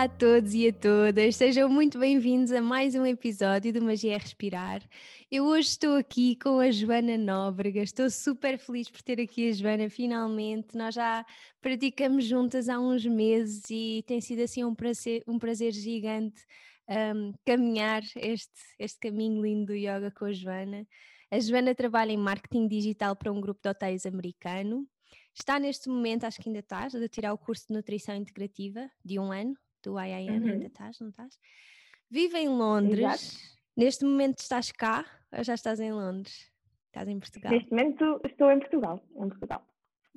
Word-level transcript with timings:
Olá 0.00 0.06
a 0.06 0.08
todos 0.08 0.54
e 0.54 0.66
a 0.66 0.72
todas, 0.72 1.36
sejam 1.36 1.68
muito 1.68 1.98
bem-vindos 1.98 2.52
a 2.52 2.62
mais 2.62 2.94
um 2.94 3.04
episódio 3.04 3.70
do 3.70 3.82
Magia 3.82 4.14
é 4.14 4.16
Respirar. 4.16 4.82
Eu 5.30 5.44
hoje 5.44 5.68
estou 5.68 5.94
aqui 5.94 6.36
com 6.36 6.58
a 6.58 6.70
Joana 6.70 7.18
Nóbrega, 7.18 7.82
estou 7.82 8.08
super 8.08 8.58
feliz 8.58 8.88
por 8.88 9.02
ter 9.02 9.20
aqui 9.20 9.50
a 9.50 9.52
Joana 9.52 9.90
finalmente. 9.90 10.74
Nós 10.74 10.94
já 10.94 11.22
praticamos 11.60 12.24
juntas 12.24 12.70
há 12.70 12.80
uns 12.80 13.04
meses 13.04 13.62
e 13.68 14.02
tem 14.06 14.22
sido 14.22 14.40
assim 14.40 14.64
um 14.64 14.74
prazer, 14.74 15.22
um 15.26 15.38
prazer 15.38 15.70
gigante 15.74 16.46
um, 16.88 17.34
caminhar 17.44 18.02
este, 18.16 18.58
este 18.78 18.98
caminho 19.00 19.42
lindo 19.42 19.66
do 19.66 19.74
yoga 19.74 20.10
com 20.10 20.24
a 20.24 20.32
Joana. 20.32 20.86
A 21.30 21.38
Joana 21.38 21.74
trabalha 21.74 22.10
em 22.10 22.16
marketing 22.16 22.66
digital 22.68 23.14
para 23.14 23.30
um 23.30 23.38
grupo 23.38 23.60
de 23.62 23.68
hotéis 23.68 24.06
americano 24.06 24.88
Está 25.34 25.58
neste 25.58 25.88
momento, 25.88 26.24
acho 26.24 26.40
que 26.40 26.48
ainda 26.48 26.58
estás, 26.58 26.94
a 26.94 27.08
tirar 27.08 27.32
o 27.32 27.38
curso 27.38 27.68
de 27.68 27.74
nutrição 27.74 28.14
integrativa 28.14 28.90
de 29.04 29.18
um 29.18 29.30
ano, 29.32 29.54
do 29.82 29.98
IIN, 29.98 30.30
uhum. 30.30 30.52
ainda 30.52 30.66
estás, 30.66 30.98
não 31.00 31.08
estás? 31.08 31.38
Vive 32.10 32.38
em 32.38 32.48
Londres. 32.48 32.98
Exato. 32.98 33.60
Neste 33.76 34.04
momento 34.04 34.38
estás 34.38 34.72
cá 34.72 35.04
ou 35.32 35.44
já 35.44 35.54
estás 35.54 35.80
em 35.80 35.92
Londres? 35.92 36.50
Estás 36.86 37.08
em 37.08 37.18
Portugal? 37.18 37.52
Neste 37.52 37.70
momento 37.70 38.20
estou 38.24 38.50
em 38.50 38.58
Portugal, 38.58 39.02
em 39.16 39.28
Portugal. 39.28 39.66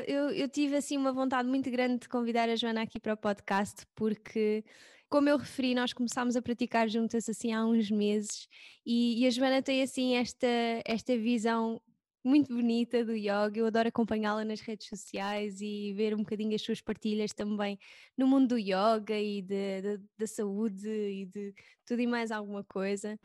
Eu, 0.08 0.32
eu, 0.32 0.50
tive 0.50 0.76
assim 0.76 0.98
uma 0.98 1.14
vontade 1.14 1.48
muito 1.48 1.70
grande 1.70 2.00
de 2.00 2.10
convidar 2.10 2.50
a 2.50 2.56
Joana 2.56 2.82
aqui 2.82 3.00
para 3.00 3.14
o 3.14 3.18
podcast 3.18 3.86
porque 3.94 4.64
como 5.08 5.30
eu 5.30 5.38
referi, 5.38 5.76
nós 5.76 5.94
começámos 5.94 6.36
a 6.36 6.42
praticar 6.42 6.90
juntas 6.90 7.30
assim 7.30 7.54
há 7.54 7.64
uns 7.64 7.92
meses 7.92 8.48
e, 8.84 9.22
e, 9.22 9.28
a 9.28 9.30
Joana 9.30 9.62
tem 9.62 9.84
assim 9.84 10.16
esta, 10.16 10.48
esta 10.84 11.16
visão 11.16 11.80
muito 12.24 12.54
bonita 12.54 13.04
do 13.04 13.16
yoga. 13.16 13.54
Eu 13.56 13.66
adoro 13.66 13.90
acompanhá-la 13.90 14.46
nas 14.46 14.62
redes 14.62 14.88
sociais 14.88 15.60
e 15.62 15.94
ver 15.94 16.14
um 16.14 16.20
bocadinho 16.20 16.56
as 16.56 16.62
suas 16.62 16.82
partilhas 16.82 17.34
também 17.34 17.78
no 18.18 18.28
mundo 18.28 18.50
do 18.50 18.58
yoga 18.58 19.20
e 19.20 19.42
de, 19.42 19.82
de, 19.82 20.00
da 20.18 20.28
saúde 20.28 20.88
e 20.88 21.26
de 21.26 21.54
tudo 21.86 22.02
e 22.02 22.08
mais 22.08 22.32
alguma 22.32 22.64
coisa. 22.64 23.20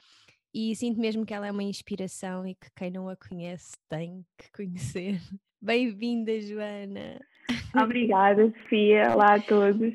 E 0.52 0.74
sinto 0.74 1.00
mesmo 1.00 1.24
que 1.24 1.34
ela 1.34 1.46
é 1.46 1.52
uma 1.52 1.62
inspiração 1.62 2.46
e 2.46 2.54
que 2.54 2.68
quem 2.74 2.90
não 2.90 3.08
a 3.08 3.16
conhece 3.16 3.76
tem 3.88 4.24
que 4.36 4.50
conhecer. 4.56 5.20
Bem-vinda, 5.60 6.40
Joana! 6.40 7.20
Obrigada, 7.80 8.52
Sofia. 8.62 9.12
Olá 9.14 9.34
a 9.34 9.40
todos. 9.40 9.94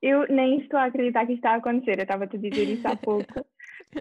Eu 0.00 0.26
nem 0.28 0.60
estou 0.60 0.78
a 0.78 0.84
acreditar 0.84 1.26
que 1.26 1.32
isto 1.32 1.40
está 1.40 1.52
a 1.52 1.56
acontecer. 1.56 1.98
Eu 1.98 2.02
estava-te 2.02 2.36
a 2.36 2.38
dizer 2.38 2.68
isso 2.68 2.86
há 2.86 2.96
pouco 2.96 3.24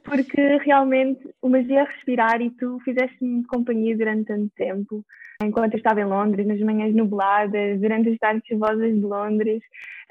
porque 0.04 0.58
realmente 0.58 1.28
o 1.42 1.50
magia 1.50 1.84
respirar 1.84 2.42
e 2.42 2.50
tu 2.52 2.80
fizeste-me 2.84 3.46
companhia 3.46 3.98
durante 3.98 4.26
tanto 4.26 4.50
tempo, 4.56 5.06
enquanto 5.42 5.74
eu 5.74 5.78
estava 5.78 6.02
em 6.02 6.06
Londres, 6.06 6.48
nas 6.48 6.60
manhãs 6.60 6.94
nubladas, 6.94 7.80
durante 7.80 8.10
as 8.10 8.18
tardes 8.18 8.48
chuvosas 8.48 8.94
de 8.94 9.02
Londres, 9.02 9.62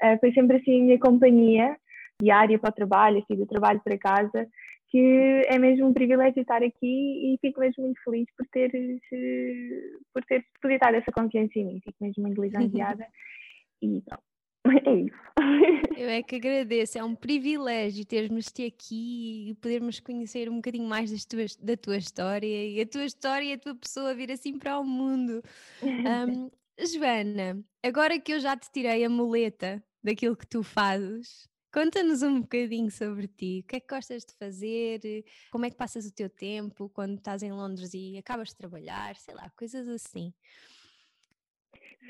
uh, 0.01 0.19
foi 0.19 0.31
sempre 0.33 0.57
assim 0.57 0.81
a 0.81 0.83
minha 0.83 0.99
companhia 0.99 1.77
diária 2.21 2.57
para 2.59 2.69
o 2.69 2.73
trabalho, 2.73 3.19
assim, 3.19 3.35
do 3.37 3.45
trabalho 3.45 3.81
para 3.83 3.97
casa, 3.97 4.47
que 4.89 5.41
é 5.47 5.57
mesmo 5.57 5.87
um 5.87 5.93
privilégio 5.93 6.41
estar 6.41 6.61
aqui 6.61 7.33
e 7.33 7.37
fico 7.41 7.59
mesmo 7.59 7.83
muito 7.83 8.01
feliz 8.03 8.27
por 8.37 8.45
teres, 8.47 9.01
por 10.13 10.23
teres 10.23 10.45
depositado 10.53 10.95
essa 10.95 11.11
confiança 11.11 11.57
em 11.57 11.65
mim, 11.65 11.81
fico 11.83 11.97
mesmo 11.99 12.23
muito 12.23 12.39
lisonjeada 12.43 13.07
e 13.81 14.01
pronto. 14.01 14.32
É 14.85 14.95
isso. 14.95 15.23
Eu 15.97 16.09
é 16.09 16.23
que 16.23 16.35
agradeço, 16.35 16.97
é 16.97 17.03
um 17.03 17.15
privilégio 17.15 18.05
termos-te 18.05 18.65
aqui 18.65 19.49
e 19.49 19.55
podermos 19.55 19.99
conhecer 19.99 20.49
um 20.49 20.55
bocadinho 20.55 20.87
mais 20.87 21.25
tuas, 21.25 21.55
da 21.55 21.75
tua 21.75 21.97
história 21.97 22.67
e 22.67 22.79
a 22.81 22.85
tua 22.85 23.05
história 23.05 23.45
e 23.45 23.53
a 23.53 23.57
tua 23.57 23.75
pessoa 23.75 24.15
vir 24.15 24.31
assim 24.31 24.57
para 24.57 24.79
o 24.79 24.83
mundo. 24.83 25.43
Um, 25.81 26.49
Joana, 26.79 27.63
agora 27.83 28.19
que 28.19 28.33
eu 28.33 28.39
já 28.39 28.55
te 28.57 28.71
tirei 28.71 29.03
a 29.03 29.09
muleta 29.09 29.83
daquilo 30.03 30.35
que 30.35 30.47
tu 30.47 30.63
fazes, 30.63 31.47
conta-nos 31.71 32.21
um 32.21 32.41
bocadinho 32.41 32.89
sobre 32.89 33.27
ti. 33.27 33.61
O 33.63 33.67
que 33.67 33.75
é 33.75 33.79
que 33.79 33.87
gostas 33.87 34.23
de 34.25 34.33
fazer? 34.35 35.23
Como 35.51 35.65
é 35.65 35.69
que 35.69 35.77
passas 35.77 36.05
o 36.05 36.13
teu 36.13 36.29
tempo 36.29 36.89
quando 36.89 37.17
estás 37.17 37.43
em 37.43 37.51
Londres 37.51 37.93
e 37.93 38.17
acabas 38.17 38.49
de 38.49 38.55
trabalhar? 38.55 39.15
Sei 39.17 39.33
lá, 39.33 39.49
coisas 39.51 39.87
assim. 39.87 40.33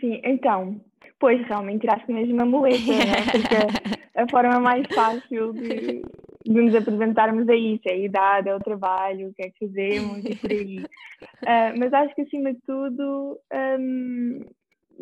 Sim, 0.03 0.19
então, 0.25 0.81
pois 1.17 1.41
realmente 1.47 1.79
tiraste 1.79 2.11
mesmo 2.11 2.41
a 2.41 2.45
muleta, 2.45 2.91
né? 2.91 3.23
porque 3.31 3.55
a 4.19 4.27
forma 4.29 4.59
mais 4.59 4.85
fácil 4.93 5.53
de, 5.53 6.01
de 6.43 6.51
nos 6.51 6.75
apresentarmos 6.75 7.47
é 7.47 7.55
isso, 7.55 7.83
é 7.87 7.93
a 7.93 7.97
idade, 7.97 8.49
é 8.49 8.55
o 8.55 8.59
trabalho, 8.59 9.29
o 9.29 9.33
que 9.33 9.43
é 9.43 9.49
que 9.49 9.65
fazemos 9.65 10.25
e 10.25 10.35
por 10.35 10.51
aí. 10.51 10.79
Uh, 10.79 11.71
mas 11.79 11.93
acho 11.93 12.13
que 12.15 12.23
acima 12.23 12.53
de 12.53 12.59
tudo 12.67 13.39
um, 13.79 14.41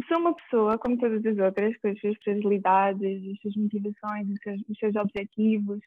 sou 0.08 0.20
uma 0.20 0.36
pessoa, 0.36 0.78
como 0.78 1.00
todas 1.00 1.26
as 1.26 1.38
outras, 1.40 1.76
com 1.78 1.88
as 1.88 2.00
suas 2.00 2.16
fragilidades, 2.24 3.24
as 3.32 3.42
suas 3.42 3.56
motivações, 3.56 4.30
os 4.30 4.40
seus, 4.44 4.62
os 4.70 4.78
seus 4.78 4.96
objetivos, 4.96 5.80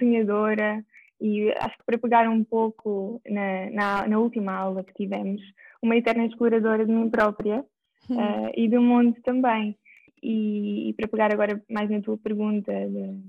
sonhadora, 0.00 0.82
e 1.20 1.50
acho 1.50 1.76
que 1.76 1.84
para 1.84 1.98
pegar 1.98 2.30
um 2.30 2.42
pouco 2.42 3.20
na, 3.28 3.70
na, 3.72 4.08
na 4.08 4.18
última 4.18 4.54
aula 4.54 4.82
que 4.82 4.94
tivemos, 4.94 5.42
uma 5.82 5.96
eterna 5.98 6.24
exploradora 6.24 6.86
de 6.86 6.92
mim 6.92 7.10
própria, 7.10 7.62
uh, 8.10 8.50
e 8.56 8.68
do 8.68 8.80
mundo 8.80 9.16
também. 9.22 9.76
E, 10.22 10.90
e, 10.90 10.92
para 10.94 11.08
pegar 11.08 11.32
agora 11.32 11.62
mais 11.70 11.88
na 11.88 12.00
tua 12.00 12.18
pergunta, 12.18 12.72
de, 12.72 13.20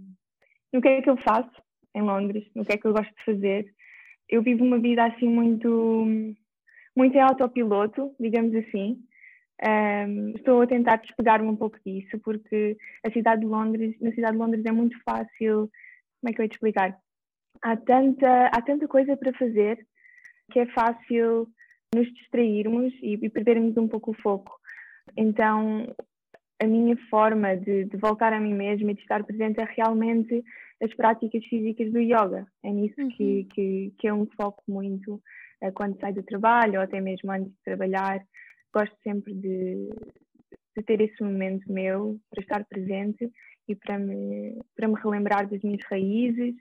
no 0.73 0.81
que 0.81 0.87
é 0.87 1.01
que 1.01 1.09
eu 1.09 1.17
faço 1.17 1.51
em 1.95 2.01
Londres, 2.01 2.45
no 2.55 2.65
que 2.65 2.73
é 2.73 2.77
que 2.77 2.87
eu 2.87 2.93
gosto 2.93 3.13
de 3.15 3.23
fazer, 3.25 3.73
eu 4.27 4.41
vivo 4.41 4.63
uma 4.63 4.79
vida 4.79 5.05
assim 5.05 5.27
muito, 5.27 6.05
muito 6.95 7.15
em 7.15 7.21
autopiloto, 7.21 8.13
digamos 8.19 8.55
assim. 8.55 9.03
Um, 9.61 10.29
estou 10.35 10.61
a 10.61 10.67
tentar 10.67 10.97
despegar-me 10.97 11.47
um 11.47 11.55
pouco 11.55 11.77
disso, 11.85 12.17
porque 12.19 12.77
a 13.05 13.11
cidade 13.11 13.41
de 13.41 13.47
Londres, 13.47 13.95
na 13.99 14.11
cidade 14.11 14.33
de 14.33 14.37
Londres 14.37 14.65
é 14.65 14.71
muito 14.71 14.97
fácil, 15.03 15.69
como 16.21 16.29
é 16.29 16.33
que 16.33 16.41
eu 16.41 16.43
ia 16.43 16.49
te 16.49 16.53
explicar? 16.53 16.97
Há 17.61 17.75
tanta, 17.75 18.47
há 18.47 18.61
tanta 18.61 18.87
coisa 18.87 19.17
para 19.17 19.33
fazer 19.33 19.85
que 20.51 20.59
é 20.59 20.65
fácil 20.67 21.47
nos 21.93 22.11
distrairmos 22.13 22.93
e, 23.01 23.13
e 23.13 23.29
perdermos 23.29 23.75
um 23.77 23.87
pouco 23.87 24.11
o 24.11 24.21
foco. 24.21 24.58
Então, 25.17 25.87
a 26.61 26.67
minha 26.67 26.97
forma 27.09 27.55
de, 27.55 27.85
de, 27.85 27.97
voltar 27.97 28.33
a 28.33 28.39
mim 28.39 28.53
mesma 28.53 28.91
e 28.91 28.95
de 28.95 29.01
estar 29.01 29.23
presente 29.23 29.61
é 29.61 29.65
realmente 29.65 30.43
as 30.81 30.93
práticas 30.93 31.43
físicas 31.45 31.91
do 31.91 31.99
yoga. 31.99 32.45
É 32.63 32.71
nisso 32.71 33.01
uhum. 33.01 33.09
que, 33.09 33.45
que, 33.53 33.93
que 33.97 34.07
eu 34.07 34.17
me 34.17 34.27
foco 34.35 34.63
muito 34.67 35.15
uh, 35.63 35.71
quando 35.73 35.99
saio 35.99 36.15
do 36.15 36.23
trabalho 36.23 36.75
ou 36.75 36.81
até 36.81 36.99
mesmo 36.99 37.31
antes 37.31 37.51
de 37.51 37.63
trabalhar. 37.63 38.21
Gosto 38.73 38.95
sempre 39.03 39.33
de, 39.33 39.89
de 40.77 40.83
ter 40.83 41.01
esse 41.01 41.23
momento 41.23 41.71
meu 41.71 42.19
para 42.29 42.41
estar 42.41 42.65
presente 42.65 43.31
e 43.67 43.75
para 43.75 43.97
me, 43.97 44.59
para 44.75 44.87
me 44.87 44.95
relembrar 44.95 45.47
das 45.49 45.61
minhas 45.61 45.83
raízes 45.89 46.55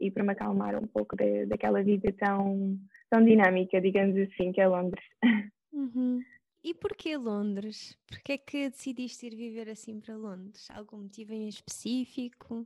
e 0.00 0.10
para 0.10 0.24
me 0.24 0.32
acalmar 0.32 0.76
um 0.76 0.86
pouco 0.86 1.16
de, 1.16 1.46
daquela 1.46 1.82
vida 1.82 2.12
tão, 2.18 2.78
tão 3.10 3.24
dinâmica, 3.24 3.80
digamos 3.80 4.16
assim, 4.16 4.52
que 4.52 4.60
é 4.60 4.68
Londres. 4.68 5.04
Uhum. 5.72 6.20
E 6.64 6.72
porquê 6.74 7.16
Londres? 7.16 7.98
Porquê 8.06 8.32
é 8.34 8.38
que 8.38 8.70
decidiste 8.70 9.26
ir 9.26 9.34
viver 9.34 9.68
assim 9.68 10.00
para 10.00 10.16
Londres? 10.16 10.68
Algum 10.70 10.98
motivo 10.98 11.32
em 11.32 11.48
específico? 11.48 12.64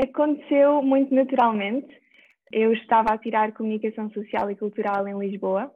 Aconteceu 0.00 0.80
muito 0.82 1.12
naturalmente. 1.12 2.00
Eu 2.52 2.72
estava 2.72 3.12
a 3.12 3.18
tirar 3.18 3.52
Comunicação 3.52 4.08
Social 4.10 4.50
e 4.50 4.56
Cultural 4.56 5.08
em 5.08 5.18
Lisboa 5.18 5.74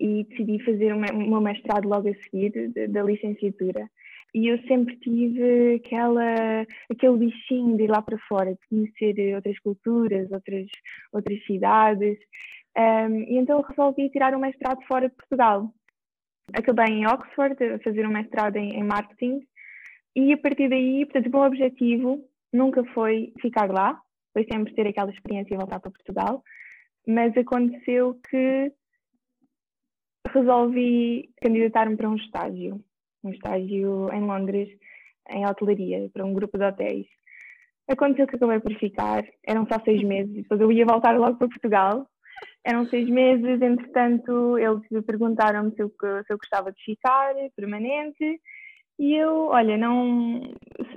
e 0.00 0.24
decidi 0.24 0.62
fazer 0.64 0.92
o 0.92 0.98
meu 0.98 1.40
mestrado 1.40 1.88
logo 1.88 2.08
a 2.08 2.14
seguir 2.14 2.72
da 2.88 3.02
licenciatura. 3.02 3.88
E 4.34 4.48
eu 4.48 4.58
sempre 4.66 4.96
tive 4.96 5.76
aquela, 5.76 6.66
aquele 6.90 7.16
bichinho 7.16 7.76
de 7.76 7.84
ir 7.84 7.90
lá 7.90 8.02
para 8.02 8.18
fora, 8.28 8.52
de 8.52 8.60
conhecer 8.68 9.34
outras 9.36 9.58
culturas, 9.60 10.30
outras, 10.32 10.66
outras 11.12 11.44
cidades. 11.46 12.18
Um, 12.76 13.20
e 13.22 13.38
então 13.38 13.62
resolvi 13.62 14.10
tirar 14.10 14.34
um 14.34 14.40
mestrado 14.40 14.82
fora 14.82 15.08
de 15.08 15.14
Portugal. 15.14 15.72
Acabei 16.52 16.86
em 16.86 17.06
Oxford 17.06 17.62
a 17.62 17.78
fazer 17.80 18.06
um 18.06 18.12
mestrado 18.12 18.56
em, 18.56 18.78
em 18.78 18.84
marketing 18.84 19.40
e 20.14 20.32
a 20.32 20.38
partir 20.38 20.68
daí, 20.68 21.04
portanto, 21.04 21.26
o 21.26 21.30
meu 21.30 21.40
objetivo 21.46 22.24
nunca 22.52 22.84
foi 22.94 23.32
ficar 23.40 23.70
lá, 23.70 24.00
foi 24.32 24.46
sempre 24.50 24.74
ter 24.74 24.86
aquela 24.86 25.10
experiência 25.10 25.54
e 25.54 25.56
voltar 25.56 25.80
para 25.80 25.90
Portugal, 25.90 26.42
mas 27.06 27.36
aconteceu 27.36 28.18
que 28.30 28.72
resolvi 30.32 31.30
candidatar-me 31.40 31.96
para 31.96 32.08
um 32.08 32.16
estágio, 32.16 32.82
um 33.22 33.30
estágio 33.30 34.12
em 34.12 34.20
Londres, 34.20 34.68
em 35.30 35.46
hotelaria, 35.46 36.08
para 36.12 36.24
um 36.24 36.32
grupo 36.32 36.58
de 36.58 36.64
hotéis. 36.64 37.06
Aconteceu 37.88 38.26
que 38.26 38.36
acabei 38.36 38.58
por 38.60 38.74
ficar, 38.78 39.24
eram 39.46 39.66
só 39.66 39.78
seis 39.84 40.02
meses, 40.02 40.34
depois 40.34 40.60
eu 40.60 40.72
ia 40.72 40.84
voltar 40.84 41.16
logo 41.18 41.36
para 41.36 41.48
Portugal. 41.48 42.06
Eram 42.68 42.84
seis 42.86 43.08
meses, 43.08 43.62
entretanto, 43.62 44.58
eles 44.58 44.82
perguntaram-me 45.06 45.70
se 45.76 45.80
eu, 45.80 45.88
se 45.88 46.32
eu 46.32 46.36
gostava 46.36 46.72
de 46.72 46.82
ficar 46.82 47.32
permanente 47.54 48.40
e 48.98 49.14
eu, 49.14 49.46
olha, 49.46 49.76
não, 49.76 50.40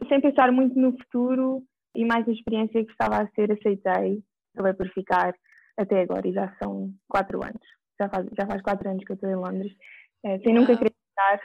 sem 0.07 0.19
pensar 0.19 0.51
muito 0.51 0.79
no 0.79 0.97
futuro 0.97 1.63
e 1.95 2.03
mais 2.03 2.25
na 2.25 2.33
experiência 2.33 2.83
que 2.83 2.91
estava 2.91 3.21
a 3.21 3.27
ser, 3.35 3.51
aceitei. 3.51 4.23
Acabei 4.55 4.73
por 4.73 4.89
ficar 4.89 5.35
até 5.77 6.01
agora 6.01 6.27
e 6.27 6.33
já 6.33 6.51
são 6.57 6.91
quatro 7.07 7.43
anos. 7.43 7.61
Já 8.01 8.09
faz, 8.09 8.25
já 8.35 8.47
faz 8.47 8.61
quatro 8.63 8.89
anos 8.89 9.03
que 9.05 9.11
eu 9.11 9.15
estou 9.15 9.29
em 9.29 9.35
Londres. 9.35 9.71
É, 10.25 10.39
sem 10.39 10.55
nunca 10.55 10.73
acreditar, 10.73 11.39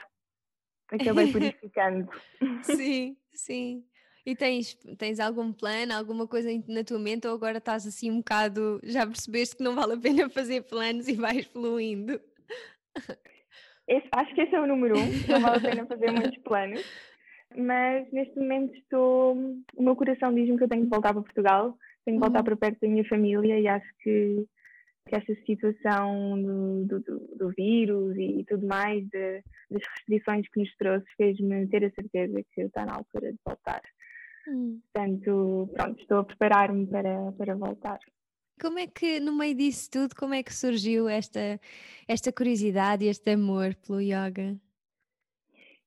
acabei 0.91 1.31
por 1.31 1.43
ir 1.43 1.55
ficando. 1.61 2.09
Sim, 2.63 3.15
sim. 3.31 3.85
E 4.25 4.35
tens, 4.35 4.73
tens 4.97 5.19
algum 5.19 5.53
plano, 5.53 5.93
alguma 5.93 6.27
coisa 6.27 6.49
na 6.67 6.83
tua 6.83 6.97
mente 6.97 7.27
ou 7.27 7.35
agora 7.35 7.59
estás 7.59 7.85
assim 7.85 8.09
um 8.09 8.17
bocado, 8.17 8.79
já 8.83 9.05
percebeste 9.05 9.55
que 9.55 9.63
não 9.63 9.75
vale 9.75 9.93
a 9.93 9.97
pena 9.97 10.27
fazer 10.31 10.63
planos 10.63 11.07
e 11.07 11.13
vais 11.13 11.45
fluindo? 11.45 12.19
Esse, 13.87 14.07
acho 14.11 14.33
que 14.33 14.41
esse 14.41 14.55
é 14.55 14.59
o 14.59 14.65
número 14.65 14.97
um, 14.97 15.05
não 15.29 15.41
vale 15.41 15.57
a 15.57 15.69
pena 15.69 15.85
fazer 15.85 16.11
muitos 16.11 16.37
planos. 16.39 16.83
Mas 17.55 18.11
neste 18.11 18.37
momento 18.39 18.75
estou. 18.75 19.33
O 19.75 19.83
meu 19.83 19.95
coração 19.95 20.33
diz-me 20.33 20.57
que 20.57 20.63
eu 20.63 20.69
tenho 20.69 20.83
que 20.83 20.89
voltar 20.89 21.13
para 21.13 21.21
Portugal, 21.21 21.77
tenho 22.03 22.17
que 22.17 22.23
voltar 22.23 22.39
uhum. 22.39 22.45
para 22.45 22.57
perto 22.57 22.79
da 22.81 22.87
minha 22.87 23.07
família 23.07 23.59
e 23.59 23.67
acho 23.67 23.87
que, 24.01 24.45
que 25.07 25.15
esta 25.15 25.35
situação 25.45 26.41
do, 26.41 26.99
do, 26.99 27.19
do 27.37 27.49
vírus 27.49 28.17
e, 28.17 28.39
e, 28.39 28.45
tudo 28.45 28.65
mais, 28.65 29.05
de, 29.07 29.43
das 29.69 29.83
restrições 29.95 30.47
que 30.49 30.59
nos 30.59 30.75
trouxe, 30.75 31.05
fez-me 31.15 31.67
ter 31.67 31.85
a 31.85 31.91
certeza 31.91 32.43
que 32.53 32.61
está 32.61 32.85
na 32.85 32.95
altura 32.95 33.31
de 33.31 33.39
voltar. 33.45 33.81
Uhum. 34.47 34.81
Portanto, 34.93 35.69
pronto, 35.73 36.01
estou 36.01 36.19
a 36.19 36.23
preparar-me 36.23 36.87
para, 36.87 37.31
para 37.33 37.55
voltar. 37.55 37.99
Como 38.61 38.79
é 38.79 38.87
que, 38.87 39.19
no 39.19 39.35
meio 39.35 39.55
disso 39.55 39.89
tudo, 39.91 40.15
como 40.15 40.33
é 40.33 40.41
que 40.41 40.53
surgiu 40.53 41.09
esta, 41.09 41.59
esta 42.07 42.31
curiosidade 42.31 43.05
e 43.05 43.09
este 43.09 43.31
amor 43.31 43.75
pelo 43.75 43.99
yoga? 43.99 44.57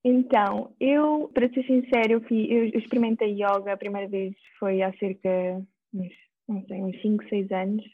Então, 0.04 0.74
eu, 0.78 1.30
para 1.34 1.48
ser 1.48 1.64
sincero, 1.66 2.12
eu, 2.12 2.20
fui, 2.22 2.46
eu 2.50 2.66
experimentei 2.78 3.32
yoga 3.32 3.72
a 3.72 3.76
primeira 3.76 4.08
vez 4.08 4.34
foi 4.58 4.82
há 4.82 4.92
cerca, 4.98 5.28
uns, 5.92 6.12
não 6.46 6.64
sei, 6.66 6.82
uns 6.82 7.00
5, 7.00 7.28
6 7.28 7.50
anos 7.50 7.84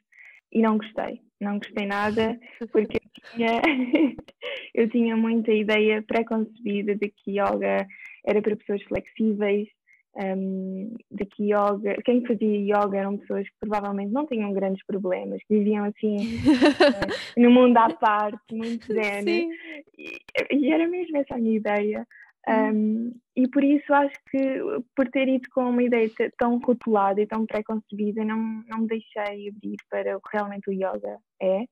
e 0.52 0.61
não 0.61 0.76
gostei. 0.76 1.20
Não 1.40 1.58
gostei 1.58 1.87
nada 1.87 2.38
porque 2.72 2.99
eu 2.99 3.32
tinha, 3.32 3.61
eu 4.75 4.90
tinha 4.90 5.16
muita 5.16 5.52
ideia 5.52 6.02
pré-concebida 6.02 6.94
de 6.94 7.08
que 7.08 7.32
yoga 7.32 7.87
era 8.26 8.43
para 8.43 8.56
pessoas 8.56 8.82
flexíveis, 8.84 9.69
um, 10.16 10.94
de 11.11 11.25
que 11.26 11.44
yoga, 11.52 11.96
quem 12.05 12.25
fazia 12.25 12.58
yoga 12.58 12.99
eram 12.99 13.19
pessoas 13.19 13.49
que 13.49 13.55
provavelmente 13.61 14.12
não 14.12 14.26
tinham 14.26 14.52
grandes 14.52 14.84
problemas, 14.87 15.40
que 15.46 15.58
viviam 15.58 15.84
assim 15.84 16.16
uh, 16.16 17.37
no 17.40 17.50
mundo 17.50 17.76
à 17.76 17.90
parte, 17.90 18.55
muito 18.55 18.87
zen. 18.87 19.50
E, 19.99 20.19
e, 20.50 20.72
era 20.72 20.87
mesmo 20.87 21.16
essa 21.16 21.34
a 21.34 21.38
minha 21.38 21.56
ideia. 21.56 22.06
Um, 22.46 23.12
e 23.34 23.49
por 23.49 23.64
isso 23.64 23.93
acho 23.93 24.14
que 24.31 24.61
por 24.94 25.08
ter 25.08 25.26
ido 25.28 25.49
com 25.50 25.62
uma 25.70 25.82
ideia 25.82 26.11
tão 26.38 26.58
rotulada 26.58 27.20
e 27.20 27.26
tão 27.26 27.46
pré-concebida, 27.46 28.22
não, 28.25 28.62
não 28.69 28.81
me 28.81 28.87
deixei 28.87 29.49
abrir 29.49 29.76
para 29.90 30.16
o 30.16 30.20
que 30.20 30.37
realmente 30.37 30.69
o 30.69 30.72
yoga 30.72 31.19
é. 31.40 31.64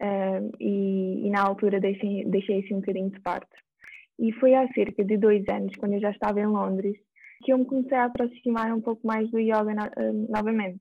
Um, 0.00 0.50
e, 0.60 1.26
e, 1.26 1.30
na 1.30 1.42
altura 1.42 1.80
deixei, 1.80 2.24
deixei 2.24 2.60
assim 2.60 2.74
um 2.74 2.80
bocadinho 2.80 3.10
de 3.10 3.20
parte. 3.20 3.50
E 4.18 4.32
foi 4.32 4.54
há 4.54 4.66
cerca 4.72 5.04
de 5.04 5.16
dois 5.16 5.44
anos, 5.48 5.76
quando 5.76 5.94
eu 5.94 6.00
já 6.00 6.10
estava 6.10 6.40
em 6.40 6.46
Londres, 6.46 6.96
que 7.42 7.52
eu 7.52 7.58
me 7.58 7.64
comecei 7.64 7.96
a 7.96 8.04
aproximar 8.04 8.72
um 8.72 8.80
pouco 8.80 9.06
mais 9.06 9.30
do 9.30 9.38
yoga 9.38 9.72
uh, 9.72 10.32
novamente. 10.32 10.80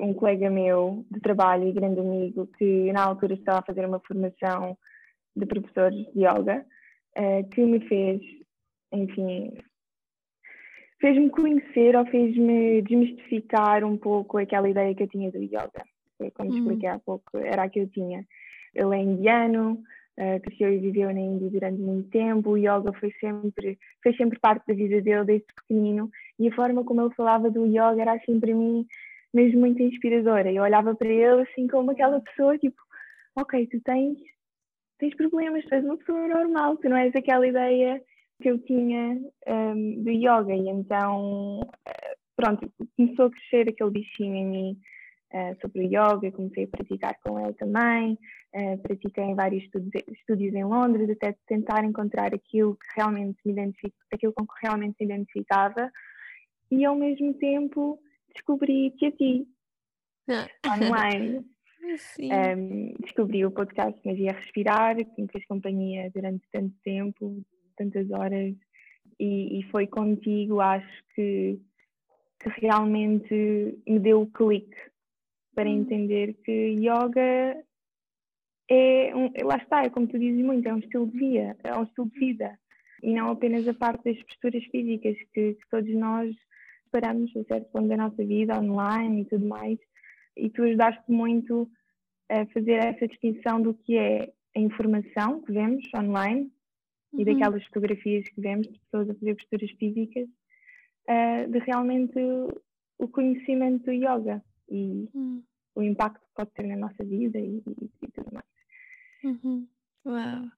Um 0.00 0.12
colega 0.12 0.50
meu 0.50 1.04
de 1.10 1.20
trabalho 1.20 1.68
e 1.68 1.72
grande 1.72 2.00
amigo 2.00 2.48
que 2.58 2.92
na 2.92 3.04
altura 3.04 3.34
estava 3.34 3.60
a 3.60 3.64
fazer 3.64 3.86
uma 3.86 4.00
formação 4.00 4.76
de 5.36 5.46
professores 5.46 6.12
de 6.12 6.20
yoga, 6.20 6.64
uh, 7.16 7.48
que 7.50 7.60
me 7.60 7.80
fez, 7.88 8.20
enfim, 8.92 9.52
fez-me 11.00 11.30
conhecer 11.30 11.96
ou 11.96 12.06
fez-me 12.06 12.82
desmistificar 12.82 13.84
um 13.84 13.96
pouco 13.96 14.38
aquela 14.38 14.68
ideia 14.68 14.94
que 14.94 15.02
eu 15.02 15.08
tinha 15.08 15.30
do 15.30 15.38
yoga. 15.38 15.84
Como 16.34 16.50
uhum. 16.50 16.58
expliquei 16.58 16.88
há 16.88 16.98
pouco, 16.98 17.36
era 17.36 17.64
a 17.64 17.68
que 17.68 17.80
eu 17.80 17.88
tinha. 17.88 18.24
Ele 18.74 18.96
é 18.96 19.02
indiano, 19.02 19.82
uh, 20.18 20.40
cresceu 20.42 20.72
e 20.72 20.78
viveu 20.78 21.12
na 21.12 21.20
Índia 21.20 21.50
durante 21.50 21.80
muito 21.80 22.10
tempo, 22.10 22.50
o 22.50 22.56
yoga 22.56 22.92
foi 22.98 23.12
sempre, 23.20 23.78
fez 24.02 24.16
sempre 24.16 24.38
parte 24.38 24.66
da 24.66 24.74
vida 24.74 25.00
dele 25.00 25.24
desde 25.24 25.46
pequenino 25.54 26.10
e 26.38 26.48
a 26.48 26.54
forma 26.54 26.84
como 26.84 27.02
ele 27.02 27.14
falava 27.14 27.50
do 27.50 27.66
yoga 27.66 28.00
era 28.00 28.14
assim 28.14 28.38
para 28.40 28.54
mim 28.54 28.86
mesmo 29.32 29.60
muito 29.60 29.82
inspiradora. 29.82 30.50
Eu 30.52 30.62
olhava 30.62 30.94
para 30.94 31.08
ele 31.08 31.42
assim 31.42 31.66
como 31.66 31.90
aquela 31.90 32.20
pessoa, 32.20 32.56
tipo, 32.56 32.80
ok, 33.36 33.66
tu 33.66 33.80
tens, 33.80 34.16
tens 34.98 35.14
problemas, 35.16 35.64
tu 35.64 35.74
és 35.74 35.84
uma 35.84 35.96
pessoa 35.96 36.28
normal, 36.28 36.76
tu 36.76 36.88
não 36.88 36.96
és 36.96 37.14
aquela 37.16 37.46
ideia 37.46 38.00
que 38.40 38.50
eu 38.50 38.58
tinha 38.60 39.20
um, 39.48 40.02
do 40.02 40.10
yoga 40.10 40.54
e 40.54 40.68
então, 40.68 41.60
pronto, 42.36 42.70
começou 42.96 43.26
a 43.26 43.30
crescer 43.30 43.68
aquele 43.68 43.90
bichinho 43.90 44.36
em 44.36 44.46
mim 44.46 44.80
uh, 45.32 45.60
sobre 45.60 45.80
o 45.80 45.86
yoga, 45.86 46.32
comecei 46.32 46.64
a 46.64 46.68
praticar 46.68 47.18
com 47.22 47.40
ele 47.40 47.54
também, 47.54 48.18
uh, 48.54 48.78
pratiquei 48.78 49.24
em 49.24 49.34
vários 49.34 49.64
estudos, 49.64 49.90
estúdios 50.08 50.54
em 50.54 50.64
Londres, 50.64 51.10
até 51.10 51.36
tentar 51.46 51.84
encontrar 51.84 52.34
aquilo 52.34 52.76
que 52.76 52.86
realmente 52.96 53.38
me 53.44 53.52
identifica, 53.52 53.96
aquilo 54.12 54.32
com 54.32 54.46
que 54.46 54.54
realmente 54.62 54.96
se 54.96 55.04
identificava, 55.04 55.90
e 56.70 56.84
ao 56.84 56.94
mesmo 56.94 57.34
tempo 57.34 57.98
descobri-te 58.32 59.06
a 59.06 59.12
ti, 59.12 59.48
online. 60.66 61.44
Um, 62.18 62.94
descobri 62.98 63.44
o 63.44 63.50
podcast 63.50 64.00
Magia 64.06 64.32
Respirar, 64.32 64.96
que 64.96 65.20
me 65.20 65.28
fez 65.28 65.44
companhia 65.44 66.10
durante 66.14 66.42
tanto 66.50 66.74
tempo, 66.82 67.44
tantas 67.76 68.10
horas, 68.10 68.54
e, 69.20 69.58
e 69.58 69.62
foi 69.64 69.86
contigo, 69.86 70.60
acho 70.60 71.04
que, 71.14 71.60
que 72.40 72.48
realmente 72.60 73.78
me 73.86 73.98
deu 73.98 74.22
o 74.22 74.30
clique 74.30 74.74
para 75.54 75.68
hum. 75.68 75.80
entender 75.80 76.32
que 76.42 76.74
yoga 76.80 77.62
é 78.68 79.14
um, 79.14 79.30
lá 79.46 79.56
está, 79.56 79.84
é 79.84 79.90
como 79.90 80.06
tu 80.06 80.18
dizes 80.18 80.44
muito, 80.44 80.66
é 80.66 80.74
um 80.74 80.78
estilo 80.78 81.06
de 81.06 81.18
vida, 81.18 81.56
é 81.64 81.76
um 81.76 81.84
estilo 81.84 82.10
de 82.10 82.18
vida 82.18 82.58
e 83.02 83.12
não 83.12 83.30
apenas 83.30 83.68
a 83.68 83.74
parte 83.74 84.04
das 84.04 84.22
posturas 84.22 84.64
físicas 84.64 85.16
que, 85.32 85.54
que 85.54 85.68
todos 85.70 85.94
nós 85.94 86.34
paramos 86.90 87.30
a 87.36 87.44
certo 87.44 87.70
ponto 87.70 87.88
da 87.88 87.96
nossa 87.96 88.24
vida 88.24 88.58
online 88.58 89.22
e 89.22 89.24
tudo 89.26 89.46
mais 89.46 89.78
e 90.36 90.48
tu 90.50 90.62
ajudaste 90.62 91.04
muito 91.10 91.70
a 92.30 92.46
fazer 92.46 92.82
essa 92.82 93.06
distinção 93.06 93.60
do 93.60 93.74
que 93.74 93.96
é 93.96 94.32
a 94.56 94.60
informação 94.60 95.42
que 95.42 95.52
vemos 95.52 95.84
online 95.94 96.50
uhum. 97.12 97.20
e 97.20 97.24
daquelas 97.24 97.64
fotografias 97.66 98.28
que 98.28 98.40
vemos 98.40 98.66
de 98.68 98.78
pessoas 98.78 99.10
a 99.10 99.14
fazer 99.14 99.34
posturas 99.34 99.70
físicas 99.72 100.28
uh, 101.08 101.50
de 101.50 101.58
realmente 101.58 102.18
o 102.98 103.08
conhecimento 103.08 103.84
do 103.84 103.92
yoga 103.92 104.42
e 104.68 105.08
hum. 105.14 105.42
o 105.74 105.82
impacto 105.82 106.20
que 106.20 106.34
pode 106.34 106.50
ter 106.52 106.66
na 106.66 106.76
nossa 106.76 107.04
vida 107.04 107.38
e, 107.38 107.62
e, 107.66 107.90
e 108.02 108.08
tudo 108.12 108.32
mais. 108.32 108.53
Uhum. 109.24 109.66
Uau! 110.06 110.50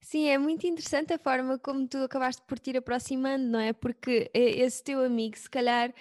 Sim, 0.00 0.28
é 0.28 0.38
muito 0.38 0.64
interessante 0.66 1.12
a 1.12 1.18
forma 1.18 1.58
como 1.58 1.88
tu 1.88 1.98
acabaste 1.98 2.40
por 2.46 2.58
te 2.58 2.70
ir 2.70 2.76
aproximando, 2.76 3.44
não 3.44 3.58
é? 3.58 3.72
Porque 3.72 4.30
esse 4.32 4.82
teu 4.84 5.04
amigo, 5.04 5.36
se 5.36 5.50
calhar, 5.50 5.92